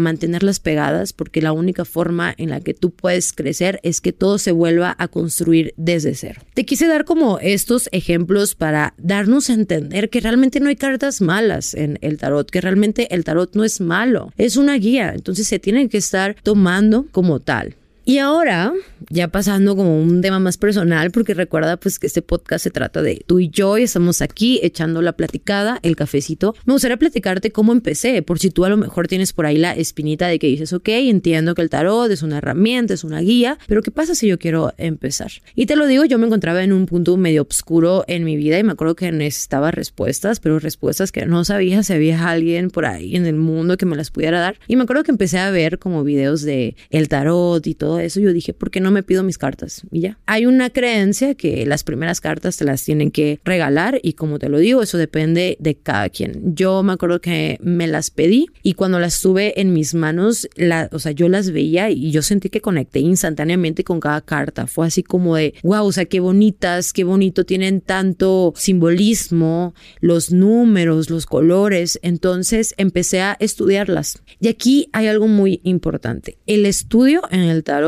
mantenerlas 0.00 0.58
pegadas, 0.58 1.12
porque 1.12 1.40
la 1.40 1.52
única 1.52 1.84
forma 1.84 2.34
en 2.36 2.50
la 2.50 2.58
que 2.60 2.74
tú 2.74 2.90
puedes 2.90 3.32
crecer 3.32 3.78
es 3.84 4.00
que 4.00 4.12
todo 4.12 4.38
se 4.38 4.50
vuelva 4.50 4.96
a 4.98 5.06
construir 5.06 5.72
desde 5.76 6.16
cero. 6.16 6.40
Te 6.52 6.66
quise 6.66 6.88
dar 6.88 7.04
como 7.04 7.38
estos 7.38 7.88
ejemplos 7.92 8.56
para 8.56 8.94
darnos 8.98 9.50
a 9.50 9.54
entender 9.54 10.10
que 10.10 10.18
realmente 10.18 10.58
no 10.58 10.68
hay 10.68 10.74
cartas 10.74 11.20
malas 11.20 11.74
en 11.74 11.96
el 12.02 12.18
tarot, 12.18 12.50
que 12.50 12.60
realmente 12.60 13.14
el 13.14 13.22
tarot 13.22 13.54
no 13.54 13.62
es 13.62 13.80
malo, 13.80 14.32
es 14.36 14.56
una 14.56 14.74
guía, 14.74 15.12
entonces 15.14 15.46
se 15.46 15.60
tiene 15.60 15.88
que 15.88 15.98
estar 15.98 16.34
tomando 16.42 17.06
como 17.12 17.38
tal. 17.38 17.76
Y 18.08 18.16
ahora, 18.20 18.72
ya 19.10 19.28
pasando 19.28 19.76
como 19.76 20.00
un 20.00 20.22
tema 20.22 20.38
más 20.38 20.56
personal, 20.56 21.10
porque 21.10 21.34
recuerda 21.34 21.76
pues 21.76 21.98
que 21.98 22.06
este 22.06 22.22
podcast 22.22 22.64
se 22.64 22.70
trata 22.70 23.02
de 23.02 23.22
tú 23.26 23.38
y 23.38 23.50
yo 23.50 23.76
y 23.76 23.82
estamos 23.82 24.22
aquí 24.22 24.60
echando 24.62 25.02
la 25.02 25.12
platicada, 25.12 25.78
el 25.82 25.94
cafecito. 25.94 26.54
Me 26.64 26.72
gustaría 26.72 26.96
platicarte 26.96 27.50
cómo 27.50 27.72
empecé, 27.72 28.22
por 28.22 28.38
si 28.38 28.48
tú 28.48 28.64
a 28.64 28.70
lo 28.70 28.78
mejor 28.78 29.08
tienes 29.08 29.34
por 29.34 29.44
ahí 29.44 29.58
la 29.58 29.72
espinita 29.72 30.26
de 30.26 30.38
que 30.38 30.46
dices, 30.46 30.72
ok, 30.72 30.88
entiendo 30.88 31.54
que 31.54 31.60
el 31.60 31.68
tarot 31.68 32.10
es 32.10 32.22
una 32.22 32.38
herramienta, 32.38 32.94
es 32.94 33.04
una 33.04 33.20
guía, 33.20 33.58
pero 33.66 33.82
¿qué 33.82 33.90
pasa 33.90 34.14
si 34.14 34.26
yo 34.26 34.38
quiero 34.38 34.72
empezar? 34.78 35.30
Y 35.54 35.66
te 35.66 35.76
lo 35.76 35.86
digo, 35.86 36.06
yo 36.06 36.16
me 36.16 36.24
encontraba 36.24 36.64
en 36.64 36.72
un 36.72 36.86
punto 36.86 37.14
medio 37.18 37.42
oscuro 37.42 38.06
en 38.08 38.24
mi 38.24 38.38
vida 38.38 38.58
y 38.58 38.64
me 38.64 38.72
acuerdo 38.72 38.96
que 38.96 39.12
necesitaba 39.12 39.70
respuestas, 39.70 40.40
pero 40.40 40.58
respuestas 40.58 41.12
que 41.12 41.26
no 41.26 41.44
sabía 41.44 41.82
si 41.82 41.92
había 41.92 42.26
alguien 42.30 42.70
por 42.70 42.86
ahí 42.86 43.16
en 43.16 43.26
el 43.26 43.36
mundo 43.36 43.76
que 43.76 43.84
me 43.84 43.96
las 43.96 44.10
pudiera 44.10 44.40
dar. 44.40 44.58
Y 44.66 44.76
me 44.76 44.84
acuerdo 44.84 45.02
que 45.02 45.10
empecé 45.10 45.38
a 45.38 45.50
ver 45.50 45.78
como 45.78 46.04
videos 46.04 46.40
de 46.40 46.74
el 46.88 47.08
tarot 47.10 47.66
y 47.66 47.74
todo 47.74 47.97
eso, 48.02 48.20
yo 48.20 48.32
dije, 48.32 48.52
¿por 48.52 48.70
qué 48.70 48.80
no 48.80 48.90
me 48.90 49.02
pido 49.02 49.22
mis 49.22 49.38
cartas? 49.38 49.82
Y 49.90 50.00
ya. 50.00 50.18
Hay 50.26 50.46
una 50.46 50.70
creencia 50.70 51.34
que 51.34 51.66
las 51.66 51.84
primeras 51.84 52.20
cartas 52.20 52.56
te 52.56 52.64
las 52.64 52.84
tienen 52.84 53.10
que 53.10 53.40
regalar 53.44 54.00
y 54.02 54.14
como 54.14 54.38
te 54.38 54.48
lo 54.48 54.58
digo, 54.58 54.82
eso 54.82 54.98
depende 54.98 55.56
de 55.60 55.74
cada 55.76 56.08
quien. 56.08 56.54
Yo 56.54 56.82
me 56.82 56.92
acuerdo 56.92 57.20
que 57.20 57.58
me 57.62 57.86
las 57.86 58.10
pedí 58.10 58.46
y 58.62 58.74
cuando 58.74 58.98
las 58.98 59.20
tuve 59.20 59.60
en 59.60 59.72
mis 59.72 59.94
manos, 59.94 60.48
la, 60.56 60.88
o 60.92 60.98
sea, 60.98 61.12
yo 61.12 61.28
las 61.28 61.50
veía 61.50 61.90
y 61.90 62.10
yo 62.10 62.22
sentí 62.22 62.48
que 62.48 62.60
conecté 62.60 63.00
instantáneamente 63.00 63.84
con 63.84 64.00
cada 64.00 64.20
carta. 64.20 64.66
Fue 64.66 64.86
así 64.86 65.02
como 65.02 65.36
de, 65.36 65.54
wow, 65.62 65.86
o 65.86 65.92
sea, 65.92 66.04
qué 66.04 66.20
bonitas, 66.20 66.92
qué 66.92 67.04
bonito, 67.04 67.44
tienen 67.44 67.80
tanto 67.80 68.52
simbolismo, 68.56 69.74
los 70.00 70.32
números, 70.32 71.10
los 71.10 71.26
colores. 71.26 71.98
Entonces 72.02 72.74
empecé 72.76 73.20
a 73.20 73.36
estudiarlas. 73.40 74.22
Y 74.40 74.48
aquí 74.48 74.88
hay 74.92 75.06
algo 75.06 75.28
muy 75.28 75.60
importante. 75.64 76.38
El 76.46 76.66
estudio 76.66 77.22
en 77.30 77.40
el 77.40 77.64
tarot 77.64 77.87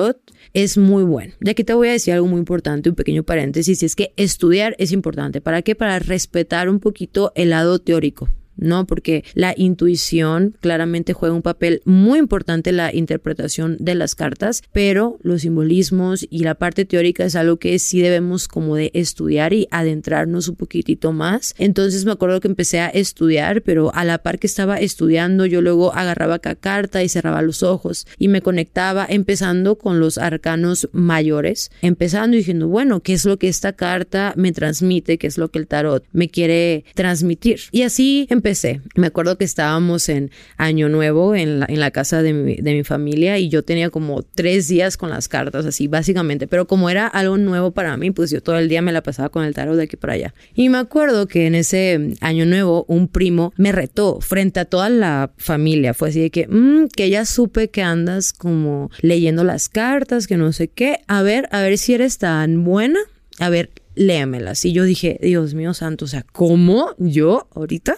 es 0.52 0.78
muy 0.78 1.02
bueno. 1.02 1.34
Y 1.40 1.50
aquí 1.50 1.64
te 1.64 1.74
voy 1.74 1.88
a 1.88 1.92
decir 1.92 2.14
algo 2.14 2.26
muy 2.26 2.38
importante, 2.38 2.90
un 2.90 2.96
pequeño 2.96 3.22
paréntesis, 3.22 3.82
y 3.82 3.86
es 3.86 3.96
que 3.96 4.12
estudiar 4.16 4.74
es 4.78 4.92
importante. 4.92 5.40
¿Para 5.40 5.62
qué? 5.62 5.74
Para 5.74 5.98
respetar 5.98 6.68
un 6.68 6.80
poquito 6.80 7.32
el 7.34 7.50
lado 7.50 7.78
teórico. 7.78 8.28
¿No? 8.60 8.86
Porque 8.86 9.24
la 9.34 9.54
intuición 9.56 10.54
claramente 10.60 11.12
juega 11.12 11.34
un 11.34 11.42
papel 11.42 11.82
muy 11.84 12.18
importante 12.18 12.70
en 12.70 12.76
la 12.76 12.94
interpretación 12.94 13.76
de 13.80 13.94
las 13.94 14.14
cartas, 14.14 14.62
pero 14.72 15.18
los 15.22 15.42
simbolismos 15.42 16.26
y 16.30 16.40
la 16.40 16.54
parte 16.54 16.84
teórica 16.84 17.24
es 17.24 17.34
algo 17.34 17.56
que 17.56 17.78
sí 17.78 18.00
debemos 18.00 18.46
como 18.46 18.76
de 18.76 18.90
estudiar 18.94 19.52
y 19.52 19.66
adentrarnos 19.70 20.48
un 20.48 20.56
poquitito 20.56 21.12
más. 21.12 21.54
Entonces 21.58 22.04
me 22.04 22.12
acuerdo 22.12 22.40
que 22.40 22.48
empecé 22.48 22.80
a 22.80 22.88
estudiar, 22.88 23.62
pero 23.62 23.92
a 23.94 24.04
la 24.04 24.18
par 24.18 24.38
que 24.38 24.46
estaba 24.46 24.78
estudiando, 24.78 25.46
yo 25.46 25.62
luego 25.62 25.94
agarraba 25.94 26.38
cada 26.38 26.54
carta 26.54 27.02
y 27.02 27.08
cerraba 27.08 27.42
los 27.42 27.62
ojos 27.62 28.06
y 28.18 28.28
me 28.28 28.42
conectaba 28.42 29.06
empezando 29.08 29.76
con 29.76 30.00
los 30.00 30.18
arcanos 30.18 30.88
mayores, 30.92 31.70
empezando 31.82 32.36
diciendo, 32.36 32.68
bueno, 32.68 33.00
¿qué 33.00 33.14
es 33.14 33.24
lo 33.24 33.38
que 33.38 33.48
esta 33.48 33.72
carta 33.72 34.34
me 34.36 34.52
transmite? 34.52 35.18
¿Qué 35.18 35.26
es 35.26 35.38
lo 35.38 35.50
que 35.50 35.58
el 35.58 35.66
tarot 35.66 36.04
me 36.12 36.28
quiere 36.28 36.84
transmitir? 36.94 37.60
Y 37.72 37.82
así 37.82 38.26
empecé 38.30 38.49
me 38.94 39.06
acuerdo 39.06 39.36
que 39.38 39.44
estábamos 39.44 40.08
en 40.08 40.30
Año 40.56 40.88
Nuevo 40.88 41.34
en 41.34 41.60
la, 41.60 41.90
casa 41.90 42.22
de 42.22 42.32
mi, 42.32 42.84
familia 42.84 43.38
y 43.38 43.48
yo 43.48 43.62
tenía 43.62 43.90
como 43.90 44.22
tres 44.22 44.68
días 44.68 44.96
con 44.96 45.10
las 45.10 45.28
cartas, 45.28 45.66
así 45.66 45.86
básicamente, 45.86 46.46
pero 46.46 46.66
como 46.66 46.88
era 46.88 47.06
algo 47.06 47.36
nuevo 47.36 47.72
para 47.72 47.96
mí, 47.96 48.10
pues 48.10 48.30
yo 48.30 48.42
todo 48.42 48.58
el 48.58 48.68
día 48.68 48.82
me 48.82 48.92
la 48.92 49.02
pasaba 49.02 49.28
con 49.28 49.44
el 49.44 49.54
tarot 49.54 49.76
de 49.76 49.84
aquí 49.84 49.96
para 49.96 50.14
allá. 50.14 50.34
Y 50.54 50.68
me 50.68 50.78
acuerdo 50.78 51.26
que 51.26 51.46
en 51.46 51.54
ese 51.54 52.14
Año 52.20 52.46
Nuevo 52.46 52.84
un 52.88 53.08
primo 53.08 53.52
me 53.56 53.72
retó 53.72 54.20
frente 54.20 54.60
a 54.60 54.64
toda 54.64 54.88
la 54.88 55.32
familia. 55.36 55.94
Fue 55.94 56.08
así 56.08 56.20
de 56.20 56.30
que, 56.30 56.46
mmm, 56.48 56.86
que 56.88 57.10
ya 57.10 57.24
supe 57.24 57.70
que 57.70 57.82
andas 57.82 58.32
como 58.32 58.90
leyendo 59.00 59.44
las 59.44 59.68
cartas, 59.68 60.26
que 60.26 60.36
no 60.36 60.52
sé 60.52 60.68
qué. 60.68 61.00
A 61.06 61.22
ver, 61.22 61.48
a 61.52 61.60
ver 61.62 61.78
si 61.78 61.94
eres 61.94 62.18
tan 62.18 62.64
buena. 62.64 63.00
A 63.38 63.48
ver, 63.48 63.70
léamelas. 64.00 64.64
Y 64.64 64.72
yo 64.72 64.84
dije, 64.84 65.18
Dios 65.22 65.54
mío 65.54 65.74
santo, 65.74 66.06
o 66.06 66.08
sea, 66.08 66.24
¿cómo 66.32 66.94
yo 66.98 67.48
ahorita? 67.54 67.96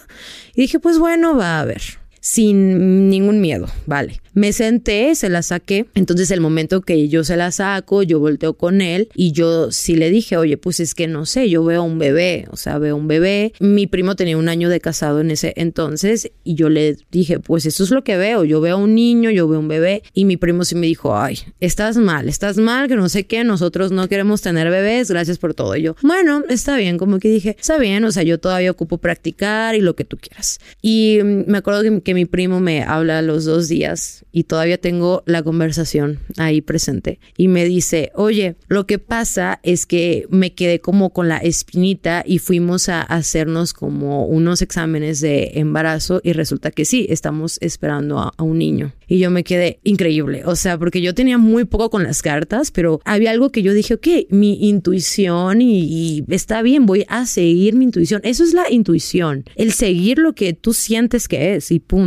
Y 0.53 0.61
dije, 0.61 0.79
pues 0.79 0.99
bueno, 0.99 1.35
va 1.35 1.61
a 1.61 1.65
ver, 1.65 1.81
sin 2.23 3.09
ningún 3.09 3.41
miedo, 3.41 3.67
vale. 3.85 4.21
Me 4.33 4.51
senté, 4.53 5.13
se 5.13 5.29
la 5.29 5.43
saqué. 5.43 5.85
Entonces 5.93 6.31
el 6.31 6.39
momento 6.39 6.81
que 6.81 7.07
yo 7.09 7.23
se 7.23 7.35
la 7.35 7.51
saco, 7.51 8.01
yo 8.01 8.19
volteo 8.19 8.53
con 8.53 8.81
él 8.81 9.09
y 9.13 9.33
yo 9.33 9.71
sí 9.71 9.95
le 9.95 10.09
dije, 10.09 10.37
oye, 10.37 10.57
pues 10.57 10.79
es 10.79 10.95
que 10.95 11.07
no 11.07 11.25
sé, 11.25 11.49
yo 11.49 11.63
veo 11.63 11.83
un 11.83 11.99
bebé, 11.99 12.47
o 12.49 12.55
sea, 12.55 12.79
veo 12.79 12.95
un 12.95 13.07
bebé. 13.07 13.53
Mi 13.59 13.87
primo 13.87 14.15
tenía 14.15 14.37
un 14.37 14.47
año 14.47 14.69
de 14.69 14.79
casado 14.79 15.19
en 15.19 15.31
ese 15.31 15.53
entonces 15.57 16.31
y 16.43 16.55
yo 16.55 16.69
le 16.69 16.97
dije, 17.11 17.39
pues 17.39 17.65
eso 17.65 17.83
es 17.83 17.91
lo 17.91 18.03
que 18.03 18.15
veo, 18.15 18.45
yo 18.45 18.61
veo 18.61 18.77
un 18.77 18.95
niño, 18.95 19.29
yo 19.29 19.47
veo 19.47 19.59
un 19.59 19.67
bebé 19.67 20.01
y 20.13 20.23
mi 20.23 20.37
primo 20.37 20.63
sí 20.63 20.75
me 20.75 20.87
dijo, 20.87 21.15
ay, 21.17 21.39
estás 21.59 21.97
mal, 21.97 22.29
estás 22.29 22.57
mal, 22.57 22.87
que 22.87 22.95
no 22.95 23.09
sé 23.09 23.25
qué, 23.25 23.43
nosotros 23.43 23.91
no 23.91 24.07
queremos 24.07 24.41
tener 24.41 24.69
bebés, 24.71 25.11
gracias 25.11 25.37
por 25.37 25.53
todo. 25.53 25.75
Y 25.75 25.83
yo, 25.83 25.95
bueno, 26.01 26.43
está 26.49 26.77
bien, 26.77 26.97
como 26.97 27.19
que 27.19 27.27
dije, 27.27 27.57
está 27.59 27.77
bien, 27.77 28.05
o 28.05 28.11
sea, 28.11 28.23
yo 28.23 28.39
todavía 28.39 28.71
ocupo 28.71 28.97
practicar 28.97 29.75
y 29.75 29.81
lo 29.81 29.95
que 29.95 30.05
tú 30.05 30.17
quieras. 30.17 30.59
Y 30.81 31.19
me 31.21 31.57
acuerdo 31.59 31.83
que, 31.83 32.01
que 32.01 32.12
mi 32.13 32.25
primo 32.25 32.59
me 32.59 32.83
habla 32.83 33.21
los 33.21 33.45
dos 33.45 33.67
días 33.67 34.25
y 34.31 34.43
todavía 34.43 34.77
tengo 34.77 35.23
la 35.25 35.43
conversación 35.43 36.19
ahí 36.37 36.61
presente 36.61 37.19
y 37.37 37.47
me 37.47 37.65
dice, 37.65 38.11
oye, 38.15 38.55
lo 38.67 38.85
que 38.85 38.99
pasa 38.99 39.59
es 39.63 39.85
que 39.85 40.25
me 40.29 40.53
quedé 40.53 40.79
como 40.79 41.11
con 41.11 41.29
la 41.29 41.37
espinita 41.37 42.23
y 42.25 42.39
fuimos 42.39 42.89
a 42.89 43.01
hacernos 43.01 43.73
como 43.73 44.25
unos 44.25 44.61
exámenes 44.61 45.21
de 45.21 45.51
embarazo 45.55 46.21
y 46.23 46.33
resulta 46.33 46.71
que 46.71 46.85
sí, 46.85 47.07
estamos 47.09 47.57
esperando 47.61 48.19
a, 48.19 48.33
un 48.43 48.57
niño. 48.57 48.93
Y 49.07 49.19
yo 49.19 49.29
me 49.29 49.43
quedé 49.43 49.79
increíble, 49.83 50.43
o 50.45 50.55
sea, 50.55 50.77
porque 50.77 51.01
yo 51.01 51.13
tenía 51.13 51.37
muy 51.37 51.65
poco 51.65 51.89
con 51.89 52.03
las 52.03 52.21
cartas, 52.21 52.71
pero 52.71 52.99
había 53.05 53.31
algo 53.31 53.51
que 53.51 53.61
yo 53.61 53.73
dije, 53.73 53.93
ok, 53.93 54.07
mi 54.29 54.67
intuición 54.67 55.61
y, 55.61 56.25
está 56.29 56.61
bien, 56.61 56.85
voy 56.85 57.05
a 57.07 57.25
seguir 57.25 57.75
mi 57.75 57.85
intuición. 57.85 58.21
Eso 58.23 58.43
es 58.43 58.53
la 58.53 58.69
intuición, 58.69 59.45
el 59.55 59.71
seguir 59.71 60.17
lo 60.17 60.33
que 60.33 60.53
tú 60.53 60.73
sientes 60.73 61.27
que 61.27 61.55
es 61.55 61.71
y 61.71 61.79
punto. 61.79 62.02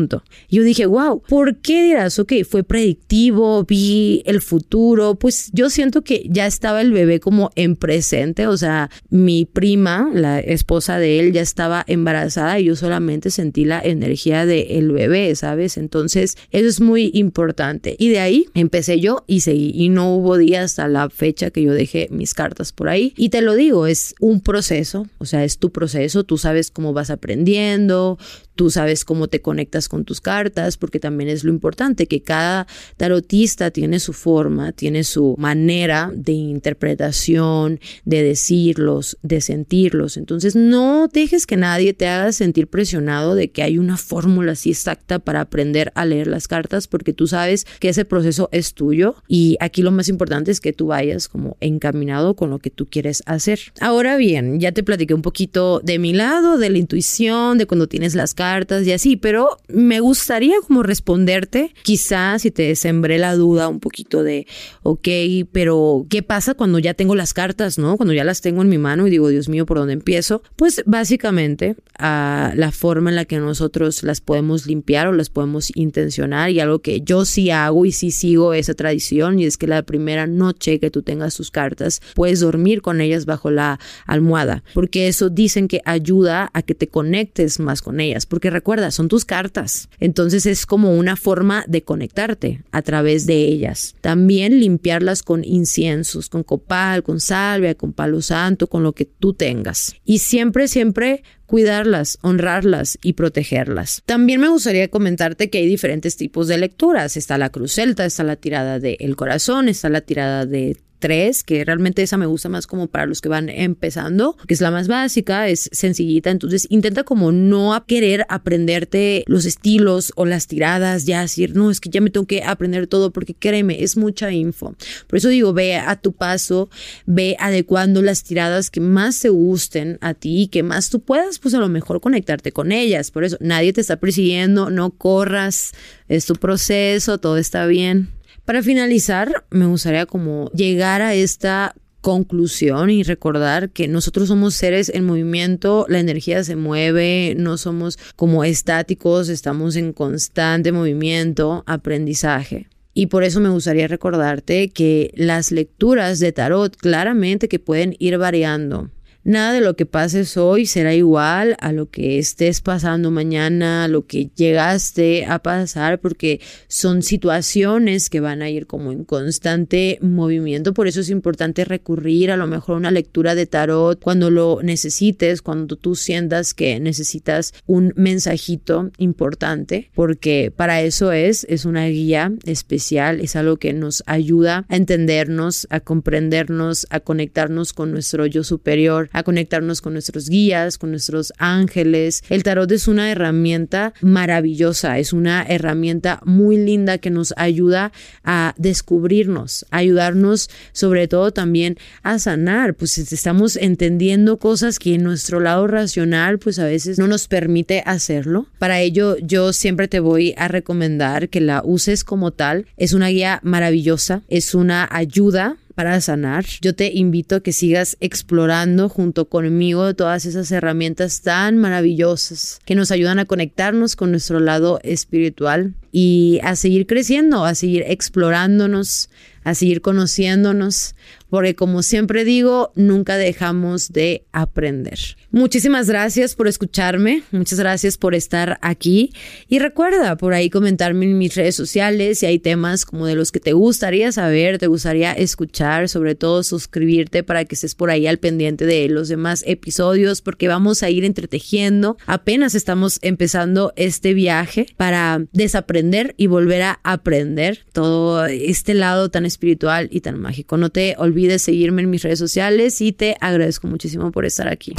Yo 0.48 0.62
dije, 0.62 0.86
wow, 0.86 1.22
¿por 1.22 1.56
qué 1.56 1.82
dirás? 1.84 2.18
ok, 2.18 2.32
fue 2.48 2.62
predictivo, 2.62 3.64
vi 3.64 4.22
el 4.26 4.40
futuro, 4.40 5.16
pues 5.16 5.50
yo 5.52 5.70
siento 5.70 6.02
que 6.02 6.26
ya 6.28 6.46
estaba 6.46 6.80
el 6.80 6.92
bebé 6.92 7.20
como 7.20 7.50
en 7.54 7.76
presente, 7.76 8.46
o 8.46 8.56
sea, 8.56 8.90
mi 9.10 9.44
prima, 9.44 10.08
la 10.12 10.40
esposa 10.40 10.98
de 10.98 11.20
él, 11.20 11.32
ya 11.32 11.40
estaba 11.40 11.84
embarazada 11.86 12.58
y 12.60 12.64
yo 12.64 12.76
solamente 12.76 13.30
sentí 13.30 13.64
la 13.64 13.80
energía 13.80 14.46
del 14.46 14.92
bebé, 14.92 15.34
¿sabes? 15.34 15.76
Entonces, 15.76 16.36
eso 16.50 16.68
es 16.68 16.80
muy 16.80 17.10
importante. 17.14 17.96
Y 17.98 18.08
de 18.08 18.20
ahí 18.20 18.46
empecé 18.54 19.00
yo 19.00 19.24
y 19.26 19.40
seguí, 19.40 19.72
y 19.74 19.88
no 19.88 20.14
hubo 20.14 20.36
día 20.36 20.62
hasta 20.62 20.88
la 20.88 21.10
fecha 21.10 21.50
que 21.50 21.62
yo 21.62 21.72
dejé 21.72 22.08
mis 22.10 22.34
cartas 22.34 22.72
por 22.72 22.88
ahí. 22.88 23.14
Y 23.16 23.28
te 23.30 23.42
lo 23.42 23.54
digo, 23.54 23.86
es 23.86 24.14
un 24.20 24.40
proceso, 24.40 25.06
o 25.18 25.24
sea, 25.24 25.44
es 25.44 25.58
tu 25.58 25.70
proceso, 25.70 26.24
tú 26.24 26.38
sabes 26.38 26.70
cómo 26.70 26.92
vas 26.92 27.10
aprendiendo, 27.10 28.18
tú 28.56 28.70
sabes 28.70 29.04
cómo 29.04 29.28
te 29.28 29.40
conectas 29.40 29.88
con 29.88 30.04
tus 30.04 30.20
cartas, 30.20 30.76
porque 30.78 30.98
también 30.98 31.28
es 31.28 31.44
lo 31.44 31.52
importante, 31.52 32.06
que 32.06 32.22
cada 32.22 32.66
tarotista 32.96 33.70
tiene 33.70 34.00
su 34.00 34.12
forma, 34.14 34.72
tiene 34.72 35.04
su 35.04 35.36
manera 35.38 36.10
de 36.14 36.32
interpretación, 36.32 37.78
de 38.04 38.22
decirlos, 38.22 39.18
de 39.22 39.40
sentirlos. 39.40 40.16
Entonces 40.16 40.56
no 40.56 41.08
dejes 41.08 41.46
que 41.46 41.56
nadie 41.56 41.92
te 41.92 42.08
haga 42.08 42.32
sentir 42.32 42.68
presionado 42.68 43.34
de 43.34 43.50
que 43.50 43.62
hay 43.62 43.78
una 43.78 43.98
fórmula 43.98 44.52
así 44.52 44.70
exacta 44.70 45.18
para 45.18 45.42
aprender 45.42 45.92
a 45.94 46.06
leer 46.06 46.26
las 46.26 46.48
cartas, 46.48 46.88
porque 46.88 47.12
tú 47.12 47.26
sabes 47.26 47.66
que 47.78 47.90
ese 47.90 48.06
proceso 48.06 48.48
es 48.52 48.72
tuyo 48.72 49.16
y 49.28 49.56
aquí 49.60 49.82
lo 49.82 49.92
más 49.92 50.08
importante 50.08 50.50
es 50.50 50.60
que 50.60 50.72
tú 50.72 50.86
vayas 50.86 51.28
como 51.28 51.58
encaminado 51.60 52.34
con 52.34 52.48
lo 52.48 52.58
que 52.58 52.70
tú 52.70 52.86
quieres 52.86 53.22
hacer. 53.26 53.60
Ahora 53.80 54.16
bien, 54.16 54.60
ya 54.60 54.72
te 54.72 54.82
platiqué 54.82 55.12
un 55.12 55.22
poquito 55.22 55.80
de 55.84 55.98
mi 55.98 56.14
lado, 56.14 56.56
de 56.56 56.70
la 56.70 56.78
intuición, 56.78 57.58
de 57.58 57.66
cuando 57.66 57.86
tienes 57.86 58.14
las 58.14 58.32
cartas 58.32 58.45
y 58.84 58.92
así, 58.92 59.16
pero 59.16 59.56
me 59.68 60.00
gustaría 60.00 60.54
como 60.66 60.82
responderte, 60.82 61.74
quizás 61.82 62.42
si 62.42 62.50
te 62.50 62.74
sembré 62.76 63.18
la 63.18 63.34
duda 63.34 63.68
un 63.68 63.80
poquito 63.80 64.22
de, 64.22 64.46
ok, 64.82 65.08
pero 65.52 66.06
¿qué 66.08 66.22
pasa 66.22 66.54
cuando 66.54 66.78
ya 66.78 66.94
tengo 66.94 67.14
las 67.14 67.34
cartas, 67.34 67.78
no? 67.78 67.96
Cuando 67.96 68.14
ya 68.14 68.24
las 68.24 68.40
tengo 68.40 68.62
en 68.62 68.68
mi 68.68 68.78
mano 68.78 69.06
y 69.06 69.10
digo, 69.10 69.28
Dios 69.28 69.48
mío, 69.48 69.66
¿por 69.66 69.78
dónde 69.78 69.94
empiezo? 69.94 70.42
Pues 70.56 70.82
básicamente 70.86 71.76
a 71.98 72.52
la 72.54 72.72
forma 72.72 73.10
en 73.10 73.16
la 73.16 73.24
que 73.24 73.38
nosotros 73.38 74.02
las 74.02 74.20
podemos 74.20 74.66
limpiar 74.66 75.08
o 75.08 75.12
las 75.12 75.30
podemos 75.30 75.70
intencionar 75.74 76.50
y 76.50 76.60
algo 76.60 76.80
que 76.80 77.00
yo 77.00 77.24
sí 77.24 77.50
hago 77.50 77.84
y 77.84 77.92
sí 77.92 78.10
sigo 78.10 78.54
esa 78.54 78.74
tradición 78.74 79.38
y 79.38 79.46
es 79.46 79.56
que 79.56 79.66
la 79.66 79.82
primera 79.82 80.26
noche 80.26 80.78
que 80.78 80.90
tú 80.90 81.02
tengas 81.02 81.34
tus 81.34 81.50
cartas 81.50 82.00
puedes 82.14 82.40
dormir 82.40 82.82
con 82.82 83.00
ellas 83.00 83.26
bajo 83.26 83.50
la 83.50 83.78
almohada 84.06 84.62
porque 84.74 85.08
eso 85.08 85.30
dicen 85.30 85.68
que 85.68 85.80
ayuda 85.84 86.50
a 86.52 86.62
que 86.62 86.74
te 86.74 86.88
conectes 86.88 87.60
más 87.60 87.82
con 87.82 88.00
ellas 88.00 88.26
porque 88.36 88.50
recuerda 88.50 88.90
son 88.90 89.08
tus 89.08 89.24
cartas 89.24 89.88
entonces 89.98 90.44
es 90.44 90.66
como 90.66 90.94
una 90.94 91.16
forma 91.16 91.64
de 91.66 91.82
conectarte 91.82 92.62
a 92.70 92.82
través 92.82 93.24
de 93.24 93.36
ellas 93.36 93.94
también 94.02 94.60
limpiarlas 94.60 95.22
con 95.22 95.42
inciensos 95.42 96.28
con 96.28 96.42
copal 96.42 97.02
con 97.02 97.18
salvia 97.18 97.74
con 97.74 97.94
palo 97.94 98.20
santo 98.20 98.66
con 98.66 98.82
lo 98.82 98.92
que 98.92 99.06
tú 99.06 99.32
tengas 99.32 99.94
y 100.04 100.18
siempre 100.18 100.68
siempre 100.68 101.22
cuidarlas, 101.46 102.18
honrarlas 102.22 102.98
y 103.02 103.14
protegerlas. 103.14 104.02
También 104.04 104.40
me 104.40 104.48
gustaría 104.48 104.88
comentarte 104.88 105.48
que 105.48 105.58
hay 105.58 105.66
diferentes 105.66 106.16
tipos 106.16 106.48
de 106.48 106.58
lecturas. 106.58 107.16
Está 107.16 107.38
la 107.38 107.50
cruz 107.50 107.72
celta, 107.72 108.04
está 108.04 108.24
la 108.24 108.36
tirada 108.36 108.78
de 108.78 108.96
El 109.00 109.16
corazón, 109.16 109.68
está 109.68 109.88
la 109.88 110.00
tirada 110.00 110.44
de 110.44 110.76
tres, 110.98 111.42
que 111.42 111.64
realmente 111.64 112.02
esa 112.02 112.16
me 112.16 112.26
gusta 112.26 112.48
más 112.48 112.66
como 112.66 112.86
para 112.86 113.06
los 113.06 113.20
que 113.20 113.28
van 113.28 113.48
empezando, 113.48 114.36
que 114.46 114.54
es 114.54 114.60
la 114.60 114.70
más 114.70 114.88
básica, 114.88 115.48
es 115.48 115.68
sencillita, 115.72 116.30
entonces 116.30 116.66
intenta 116.70 117.04
como 117.04 117.32
no 117.32 117.84
querer 117.86 118.26
aprenderte 118.28 119.24
los 119.26 119.44
estilos 119.44 120.12
o 120.16 120.26
las 120.26 120.46
tiradas, 120.46 121.04
ya 121.04 121.22
decir, 121.22 121.54
no, 121.54 121.70
es 121.70 121.80
que 121.80 121.90
ya 121.90 122.00
me 122.00 122.10
tengo 122.10 122.26
que 122.26 122.42
aprender 122.42 122.86
todo 122.86 123.12
porque 123.12 123.34
créeme, 123.34 123.82
es 123.82 123.96
mucha 123.96 124.32
info. 124.32 124.74
Por 125.06 125.18
eso 125.18 125.28
digo, 125.28 125.52
ve 125.52 125.76
a 125.76 125.96
tu 125.96 126.12
paso, 126.12 126.70
ve 127.04 127.36
adecuando 127.38 128.02
las 128.02 128.22
tiradas 128.22 128.70
que 128.70 128.80
más 128.80 129.20
te 129.20 129.28
gusten 129.28 129.98
a 130.00 130.14
ti, 130.14 130.48
que 130.50 130.62
más 130.62 130.90
tú 130.90 131.00
puedas, 131.00 131.38
pues 131.38 131.54
a 131.54 131.58
lo 131.58 131.68
mejor 131.68 132.00
conectarte 132.00 132.52
con 132.52 132.72
ellas. 132.72 133.10
Por 133.10 133.24
eso 133.24 133.36
nadie 133.40 133.72
te 133.72 133.80
está 133.80 133.96
persiguiendo, 133.96 134.70
no 134.70 134.90
corras, 134.90 135.72
es 136.08 136.26
tu 136.26 136.34
proceso, 136.34 137.18
todo 137.18 137.36
está 137.36 137.66
bien. 137.66 138.15
Para 138.46 138.62
finalizar, 138.62 139.44
me 139.50 139.66
gustaría 139.66 140.06
como 140.06 140.52
llegar 140.52 141.02
a 141.02 141.14
esta 141.14 141.74
conclusión 142.00 142.90
y 142.90 143.02
recordar 143.02 143.70
que 143.70 143.88
nosotros 143.88 144.28
somos 144.28 144.54
seres 144.54 144.88
en 144.88 145.04
movimiento, 145.04 145.84
la 145.88 145.98
energía 145.98 146.44
se 146.44 146.54
mueve, 146.54 147.34
no 147.36 147.58
somos 147.58 147.98
como 148.14 148.44
estáticos, 148.44 149.28
estamos 149.30 149.74
en 149.74 149.92
constante 149.92 150.70
movimiento, 150.70 151.64
aprendizaje. 151.66 152.68
Y 152.94 153.06
por 153.06 153.24
eso 153.24 153.40
me 153.40 153.48
gustaría 153.48 153.88
recordarte 153.88 154.68
que 154.68 155.10
las 155.16 155.50
lecturas 155.50 156.20
de 156.20 156.30
tarot 156.30 156.76
claramente 156.76 157.48
que 157.48 157.58
pueden 157.58 157.96
ir 157.98 158.16
variando. 158.16 158.92
Nada 159.26 159.54
de 159.54 159.60
lo 159.60 159.74
que 159.74 159.86
pases 159.86 160.36
hoy 160.36 160.66
será 160.66 160.94
igual 160.94 161.56
a 161.58 161.72
lo 161.72 161.90
que 161.90 162.20
estés 162.20 162.60
pasando 162.60 163.10
mañana, 163.10 163.82
a 163.82 163.88
lo 163.88 164.06
que 164.06 164.30
llegaste 164.36 165.26
a 165.26 165.40
pasar, 165.40 165.98
porque 165.98 166.40
son 166.68 167.02
situaciones 167.02 168.08
que 168.08 168.20
van 168.20 168.40
a 168.40 168.50
ir 168.50 168.68
como 168.68 168.92
en 168.92 169.02
constante 169.02 169.98
movimiento. 170.00 170.74
Por 170.74 170.86
eso 170.86 171.00
es 171.00 171.10
importante 171.10 171.64
recurrir 171.64 172.30
a 172.30 172.36
lo 172.36 172.46
mejor 172.46 172.76
a 172.76 172.78
una 172.78 172.92
lectura 172.92 173.34
de 173.34 173.46
tarot 173.46 173.98
cuando 174.00 174.30
lo 174.30 174.60
necesites, 174.62 175.42
cuando 175.42 175.74
tú 175.74 175.96
sientas 175.96 176.54
que 176.54 176.78
necesitas 176.78 177.52
un 177.66 177.92
mensajito 177.96 178.92
importante, 178.96 179.90
porque 179.96 180.52
para 180.54 180.82
eso 180.82 181.10
es, 181.10 181.44
es 181.50 181.64
una 181.64 181.86
guía 181.88 182.32
especial, 182.44 183.18
es 183.18 183.34
algo 183.34 183.56
que 183.56 183.72
nos 183.72 184.04
ayuda 184.06 184.66
a 184.68 184.76
entendernos, 184.76 185.66
a 185.70 185.80
comprendernos, 185.80 186.86
a 186.90 187.00
conectarnos 187.00 187.72
con 187.72 187.90
nuestro 187.90 188.26
yo 188.26 188.44
superior 188.44 189.10
a 189.16 189.22
conectarnos 189.22 189.80
con 189.80 189.94
nuestros 189.94 190.28
guías, 190.28 190.76
con 190.76 190.90
nuestros 190.90 191.32
ángeles. 191.38 192.22
El 192.28 192.42
tarot 192.42 192.70
es 192.70 192.86
una 192.86 193.10
herramienta 193.10 193.94
maravillosa, 194.02 194.98
es 194.98 195.14
una 195.14 195.42
herramienta 195.42 196.20
muy 196.24 196.58
linda 196.58 196.98
que 196.98 197.08
nos 197.08 197.32
ayuda 197.38 197.92
a 198.24 198.54
descubrirnos, 198.58 199.64
a 199.70 199.78
ayudarnos 199.78 200.50
sobre 200.72 201.08
todo 201.08 201.32
también 201.32 201.78
a 202.02 202.18
sanar, 202.18 202.74
pues 202.74 202.98
estamos 202.98 203.56
entendiendo 203.56 204.36
cosas 204.38 204.78
que 204.78 204.94
en 204.94 205.02
nuestro 205.02 205.40
lado 205.40 205.66
racional 205.66 206.38
pues 206.38 206.58
a 206.58 206.66
veces 206.66 206.98
no 206.98 207.06
nos 207.06 207.26
permite 207.26 207.82
hacerlo. 207.86 208.46
Para 208.58 208.80
ello 208.80 209.16
yo 209.16 209.54
siempre 209.54 209.88
te 209.88 209.98
voy 209.98 210.34
a 210.36 210.48
recomendar 210.48 211.30
que 211.30 211.40
la 211.40 211.62
uses 211.64 212.04
como 212.04 212.32
tal. 212.32 212.66
Es 212.76 212.92
una 212.92 213.08
guía 213.08 213.40
maravillosa, 213.42 214.20
es 214.28 214.54
una 214.54 214.86
ayuda 214.92 215.56
para 215.76 216.00
sanar. 216.00 216.46
Yo 216.62 216.74
te 216.74 216.90
invito 216.92 217.36
a 217.36 217.40
que 217.40 217.52
sigas 217.52 217.98
explorando 218.00 218.88
junto 218.88 219.28
conmigo 219.28 219.94
todas 219.94 220.24
esas 220.24 220.50
herramientas 220.50 221.20
tan 221.20 221.58
maravillosas 221.58 222.60
que 222.64 222.74
nos 222.74 222.90
ayudan 222.90 223.18
a 223.18 223.26
conectarnos 223.26 223.94
con 223.94 224.10
nuestro 224.10 224.40
lado 224.40 224.80
espiritual 224.82 225.74
y 225.92 226.40
a 226.42 226.56
seguir 226.56 226.86
creciendo, 226.86 227.44
a 227.44 227.54
seguir 227.54 227.84
explorándonos, 227.86 229.10
a 229.44 229.54
seguir 229.54 229.82
conociéndonos, 229.82 230.94
porque 231.28 231.54
como 231.54 231.82
siempre 231.82 232.24
digo, 232.24 232.72
nunca 232.74 233.18
dejamos 233.18 233.92
de 233.92 234.24
aprender. 234.32 234.98
Muchísimas 235.36 235.86
gracias 235.86 236.34
por 236.34 236.48
escucharme, 236.48 237.22
muchas 237.30 237.60
gracias 237.60 237.98
por 237.98 238.14
estar 238.14 238.58
aquí 238.62 239.12
y 239.48 239.58
recuerda 239.58 240.16
por 240.16 240.32
ahí 240.32 240.48
comentarme 240.48 241.04
en 241.04 241.18
mis 241.18 241.34
redes 241.34 241.54
sociales 241.54 242.20
si 242.20 242.24
hay 242.24 242.38
temas 242.38 242.86
como 242.86 243.04
de 243.04 243.16
los 243.16 243.32
que 243.32 243.38
te 243.38 243.52
gustaría 243.52 244.10
saber, 244.12 244.56
te 244.56 244.66
gustaría 244.66 245.12
escuchar, 245.12 245.90
sobre 245.90 246.14
todo 246.14 246.42
suscribirte 246.42 247.22
para 247.22 247.44
que 247.44 247.54
estés 247.54 247.74
por 247.74 247.90
ahí 247.90 248.06
al 248.06 248.16
pendiente 248.16 248.64
de 248.64 248.88
los 248.88 249.08
demás 249.08 249.44
episodios 249.46 250.22
porque 250.22 250.48
vamos 250.48 250.82
a 250.82 250.88
ir 250.88 251.04
entretejiendo. 251.04 251.98
Apenas 252.06 252.54
estamos 252.54 252.98
empezando 253.02 253.74
este 253.76 254.14
viaje 254.14 254.64
para 254.78 255.22
desaprender 255.32 256.14
y 256.16 256.28
volver 256.28 256.62
a 256.62 256.80
aprender 256.82 257.66
todo 257.74 258.24
este 258.24 258.72
lado 258.72 259.10
tan 259.10 259.26
espiritual 259.26 259.90
y 259.92 260.00
tan 260.00 260.18
mágico. 260.18 260.56
No 260.56 260.70
te 260.70 260.94
olvides 260.96 261.42
seguirme 261.42 261.82
en 261.82 261.90
mis 261.90 262.02
redes 262.02 262.20
sociales 262.20 262.80
y 262.80 262.92
te 262.92 263.18
agradezco 263.20 263.68
muchísimo 263.68 264.12
por 264.12 264.24
estar 264.24 264.48
aquí. 264.48 264.72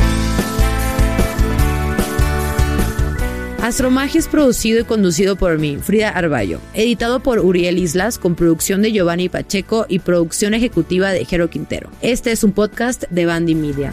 Astromagia 3.67 4.17
es 4.17 4.29
producido 4.29 4.79
y 4.79 4.85
conducido 4.85 5.35
por 5.35 5.59
mí, 5.59 5.75
Frida 5.75 6.11
Arballo, 6.11 6.61
editado 6.73 7.19
por 7.19 7.39
Uriel 7.39 7.77
Islas 7.77 8.17
con 8.17 8.33
producción 8.33 8.81
de 8.81 8.93
Giovanni 8.93 9.27
Pacheco 9.27 9.85
y 9.89 9.99
producción 9.99 10.53
ejecutiva 10.53 11.11
de 11.11 11.25
Jero 11.25 11.49
Quintero. 11.49 11.89
Este 12.01 12.31
es 12.31 12.45
un 12.45 12.53
podcast 12.53 13.03
de 13.09 13.25
Bandy 13.25 13.55
Media. 13.55 13.91